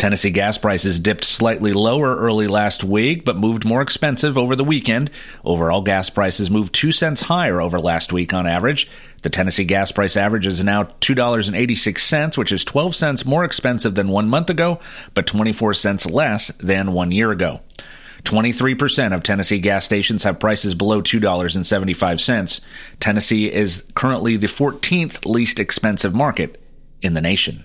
Tennessee 0.00 0.30
gas 0.30 0.56
prices 0.56 0.98
dipped 0.98 1.26
slightly 1.26 1.74
lower 1.74 2.16
early 2.16 2.46
last 2.46 2.82
week, 2.82 3.22
but 3.22 3.36
moved 3.36 3.66
more 3.66 3.82
expensive 3.82 4.38
over 4.38 4.56
the 4.56 4.64
weekend. 4.64 5.10
Overall 5.44 5.82
gas 5.82 6.08
prices 6.08 6.50
moved 6.50 6.74
2 6.74 6.90
cents 6.90 7.20
higher 7.20 7.60
over 7.60 7.78
last 7.78 8.10
week 8.10 8.32
on 8.32 8.46
average. 8.46 8.88
The 9.22 9.28
Tennessee 9.28 9.64
gas 9.64 9.92
price 9.92 10.16
average 10.16 10.46
is 10.46 10.64
now 10.64 10.84
$2.86, 10.84 12.38
which 12.38 12.50
is 12.50 12.64
12 12.64 12.94
cents 12.94 13.26
more 13.26 13.44
expensive 13.44 13.94
than 13.94 14.08
one 14.08 14.30
month 14.30 14.48
ago, 14.48 14.80
but 15.12 15.26
24 15.26 15.74
cents 15.74 16.06
less 16.06 16.48
than 16.56 16.94
one 16.94 17.12
year 17.12 17.30
ago. 17.30 17.60
23% 18.24 19.14
of 19.14 19.22
Tennessee 19.22 19.60
gas 19.60 19.84
stations 19.84 20.22
have 20.22 20.40
prices 20.40 20.74
below 20.74 21.02
$2.75. 21.02 22.60
Tennessee 23.00 23.52
is 23.52 23.84
currently 23.94 24.38
the 24.38 24.46
14th 24.46 25.26
least 25.26 25.60
expensive 25.60 26.14
market 26.14 26.58
in 27.02 27.12
the 27.12 27.20
nation. 27.20 27.64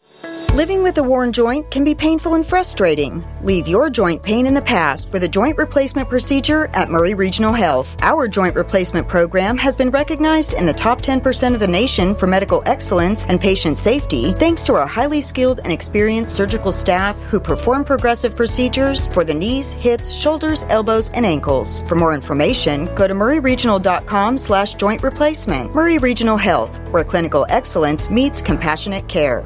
Living 0.51 0.83
with 0.83 0.97
a 0.97 1.01
worn 1.01 1.31
joint 1.31 1.71
can 1.71 1.85
be 1.85 1.95
painful 1.95 2.33
and 2.33 2.45
frustrating. 2.45 3.23
Leave 3.41 3.69
your 3.69 3.89
joint 3.89 4.21
pain 4.21 4.45
in 4.45 4.53
the 4.53 4.61
past 4.61 5.09
with 5.13 5.23
a 5.23 5.27
joint 5.29 5.57
replacement 5.57 6.09
procedure 6.09 6.65
at 6.73 6.89
Maury 6.89 7.13
Regional 7.13 7.53
Health. 7.53 7.95
Our 8.01 8.27
joint 8.27 8.57
replacement 8.57 9.07
program 9.07 9.57
has 9.59 9.77
been 9.77 9.91
recognized 9.91 10.53
in 10.53 10.65
the 10.65 10.73
top 10.73 11.01
10% 11.01 11.53
of 11.53 11.61
the 11.61 11.69
nation 11.69 12.13
for 12.13 12.27
medical 12.27 12.61
excellence 12.65 13.25
and 13.27 13.39
patient 13.39 13.77
safety 13.77 14.33
thanks 14.33 14.61
to 14.63 14.75
our 14.75 14.85
highly 14.85 15.21
skilled 15.21 15.61
and 15.63 15.71
experienced 15.71 16.35
surgical 16.35 16.73
staff 16.73 17.17
who 17.21 17.39
perform 17.39 17.85
progressive 17.85 18.35
procedures 18.35 19.07
for 19.07 19.23
the 19.23 19.33
knees, 19.33 19.71
hips, 19.71 20.11
shoulders, 20.11 20.65
elbows, 20.67 21.09
and 21.11 21.25
ankles. 21.25 21.81
For 21.83 21.95
more 21.95 22.13
information, 22.13 22.93
go 22.95 23.07
to 23.07 23.13
mauryregional.com 23.13 24.37
slash 24.37 24.73
joint 24.73 25.01
replacement. 25.01 25.73
Maury 25.73 25.97
Regional 25.97 26.35
Health, 26.35 26.77
where 26.89 27.05
clinical 27.05 27.45
excellence 27.47 28.09
meets 28.09 28.41
compassionate 28.41 29.07
care. 29.07 29.45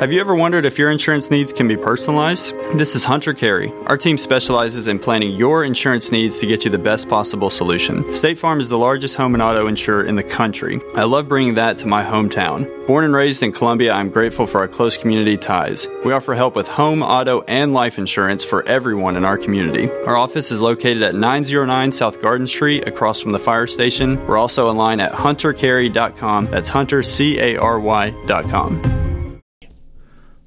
Have 0.00 0.12
you 0.12 0.20
ever 0.20 0.34
wondered 0.34 0.66
if 0.66 0.76
your 0.76 0.90
insurance 0.90 1.30
needs 1.30 1.52
can 1.52 1.68
be 1.68 1.76
personalized? 1.76 2.52
This 2.76 2.96
is 2.96 3.04
Hunter 3.04 3.32
Carey. 3.32 3.72
Our 3.86 3.96
team 3.96 4.18
specializes 4.18 4.88
in 4.88 4.98
planning 4.98 5.36
your 5.36 5.62
insurance 5.64 6.10
needs 6.10 6.40
to 6.40 6.46
get 6.46 6.64
you 6.64 6.70
the 6.70 6.78
best 6.78 7.08
possible 7.08 7.48
solution. 7.48 8.12
State 8.12 8.36
Farm 8.38 8.60
is 8.60 8.68
the 8.68 8.76
largest 8.76 9.14
home 9.14 9.34
and 9.34 9.42
auto 9.42 9.68
insurer 9.68 10.04
in 10.04 10.16
the 10.16 10.22
country. 10.22 10.80
I 10.96 11.04
love 11.04 11.28
bringing 11.28 11.54
that 11.54 11.78
to 11.78 11.86
my 11.86 12.02
hometown. 12.02 12.68
Born 12.88 13.04
and 13.04 13.14
raised 13.14 13.42
in 13.44 13.52
Columbia, 13.52 13.92
I'm 13.92 14.10
grateful 14.10 14.46
for 14.46 14.60
our 14.60 14.68
close 14.68 14.96
community 14.96 15.36
ties. 15.38 15.86
We 16.04 16.12
offer 16.12 16.34
help 16.34 16.56
with 16.56 16.66
home, 16.66 17.02
auto, 17.02 17.42
and 17.42 17.72
life 17.72 17.96
insurance 17.96 18.44
for 18.44 18.66
everyone 18.68 19.14
in 19.16 19.24
our 19.24 19.38
community. 19.38 19.88
Our 20.06 20.16
office 20.16 20.50
is 20.50 20.60
located 20.60 21.02
at 21.02 21.14
909 21.14 21.92
South 21.92 22.20
Garden 22.20 22.48
Street 22.48 22.88
across 22.88 23.20
from 23.20 23.30
the 23.30 23.38
fire 23.38 23.68
station. 23.68 24.26
We're 24.26 24.38
also 24.38 24.68
online 24.68 24.98
at 24.98 25.12
huntercarey.com. 25.12 26.50
That's 26.50 26.68
huntercary.com. 26.68 29.03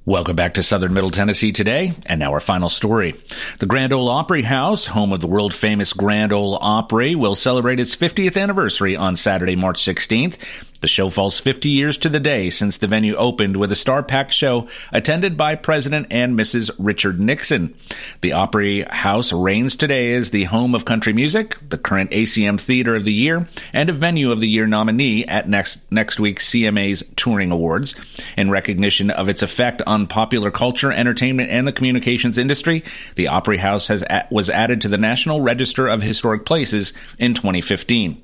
Welcome 0.07 0.37
back 0.37 0.53
to 0.53 0.63
Southern 0.63 0.93
Middle 0.93 1.11
Tennessee 1.11 1.51
today, 1.51 1.91
and 2.05 2.17
now 2.17 2.31
our 2.31 2.39
final 2.39 2.69
story. 2.69 3.15
The 3.59 3.65
Grand 3.65 3.91
Ole 3.91 4.07
Opry 4.07 4.41
House, 4.41 4.85
home 4.85 5.11
of 5.11 5.19
the 5.19 5.27
world 5.27 5.53
famous 5.53 5.91
Grand 5.91 6.31
Ole 6.31 6.57
Opry, 6.61 7.13
will 7.13 7.35
celebrate 7.35 7.77
its 7.77 7.93
50th 7.93 8.41
anniversary 8.41 8.95
on 8.95 9.17
Saturday, 9.17 9.57
March 9.57 9.83
16th. 9.83 10.37
The 10.81 10.87
show 10.87 11.09
falls 11.09 11.39
50 11.39 11.69
years 11.69 11.97
to 11.97 12.09
the 12.09 12.19
day 12.19 12.49
since 12.49 12.77
the 12.77 12.87
venue 12.87 13.15
opened 13.15 13.57
with 13.57 13.71
a 13.71 13.75
star 13.75 14.03
packed 14.03 14.33
show 14.33 14.67
attended 14.91 15.35
by 15.35 15.55
President 15.55 16.07
and 16.11 16.37
Mrs. 16.37 16.69
Richard 16.77 17.19
Nixon. 17.19 17.73
The 18.21 18.33
Opry 18.33 18.83
House 18.83 19.33
reigns 19.33 19.75
today 19.75 20.13
as 20.13 20.29
the 20.29 20.43
home 20.45 20.75
of 20.75 20.85
country 20.85 21.13
music, 21.13 21.57
the 21.69 21.77
current 21.77 22.11
ACM 22.11 22.59
Theater 22.59 22.95
of 22.95 23.05
the 23.05 23.13
Year, 23.13 23.47
and 23.73 23.89
a 23.89 23.93
Venue 23.93 24.31
of 24.31 24.39
the 24.39 24.47
Year 24.47 24.67
nominee 24.67 25.25
at 25.25 25.49
next, 25.49 25.79
next 25.91 26.19
week's 26.19 26.47
CMA's 26.49 27.03
Touring 27.15 27.51
Awards. 27.51 27.95
In 28.37 28.49
recognition 28.49 29.09
of 29.09 29.29
its 29.29 29.41
effect 29.41 29.81
on 29.87 30.07
popular 30.07 30.51
culture, 30.51 30.91
entertainment, 30.91 31.49
and 31.49 31.67
the 31.67 31.71
communications 31.71 32.37
industry, 32.37 32.83
the 33.15 33.27
Opry 33.27 33.57
House 33.57 33.87
has, 33.87 34.03
was 34.29 34.49
added 34.49 34.81
to 34.81 34.87
the 34.87 34.97
National 34.97 35.41
Register 35.41 35.87
of 35.87 36.01
Historic 36.01 36.45
Places 36.45 36.93
in 37.17 37.33
2015. 37.33 38.21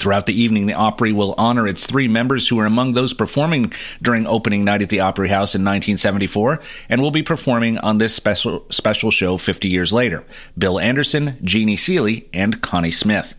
Throughout 0.00 0.26
the 0.26 0.40
evening, 0.40 0.66
the 0.66 0.74
Opry 0.74 1.12
will 1.12 1.34
honor 1.38 1.68
its 1.68 1.86
three 1.86 2.08
members 2.08 2.48
who 2.48 2.56
were 2.56 2.66
among 2.66 2.94
those 2.94 3.12
performing 3.12 3.72
during 4.02 4.26
opening 4.26 4.64
night 4.64 4.82
at 4.82 4.88
the 4.88 5.00
Opry 5.00 5.28
House 5.28 5.54
in 5.54 5.60
1974 5.60 6.60
and 6.88 7.00
will 7.00 7.10
be 7.10 7.22
performing 7.22 7.78
on 7.78 7.98
this 7.98 8.14
special, 8.14 8.66
special 8.70 9.10
show 9.10 9.36
50 9.36 9.68
years 9.68 9.92
later. 9.92 10.24
Bill 10.58 10.80
Anderson, 10.80 11.38
Jeannie 11.44 11.76
Seely, 11.76 12.28
and 12.32 12.62
Connie 12.62 12.90
Smith. 12.90 13.34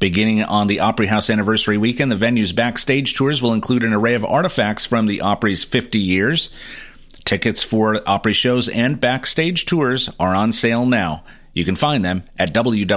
Beginning 0.00 0.42
on 0.42 0.66
the 0.66 0.80
Opry 0.80 1.06
House 1.06 1.30
anniversary 1.30 1.78
weekend, 1.78 2.10
the 2.10 2.16
venue's 2.16 2.52
backstage 2.52 3.14
tours 3.14 3.40
will 3.40 3.52
include 3.52 3.84
an 3.84 3.92
array 3.92 4.14
of 4.14 4.24
artifacts 4.24 4.84
from 4.84 5.06
the 5.06 5.20
Opry's 5.20 5.62
50 5.62 5.98
years 5.98 6.50
Tickets 7.24 7.62
for 7.62 8.00
Opry 8.08 8.32
shows 8.32 8.68
and 8.68 9.00
backstage 9.00 9.64
tours 9.66 10.10
are 10.18 10.34
on 10.34 10.50
sale 10.52 10.84
now. 10.84 11.22
You 11.52 11.64
can 11.64 11.76
find 11.76 12.04
them 12.04 12.24
at 12.38 12.52
www.opry.com. 12.52 12.96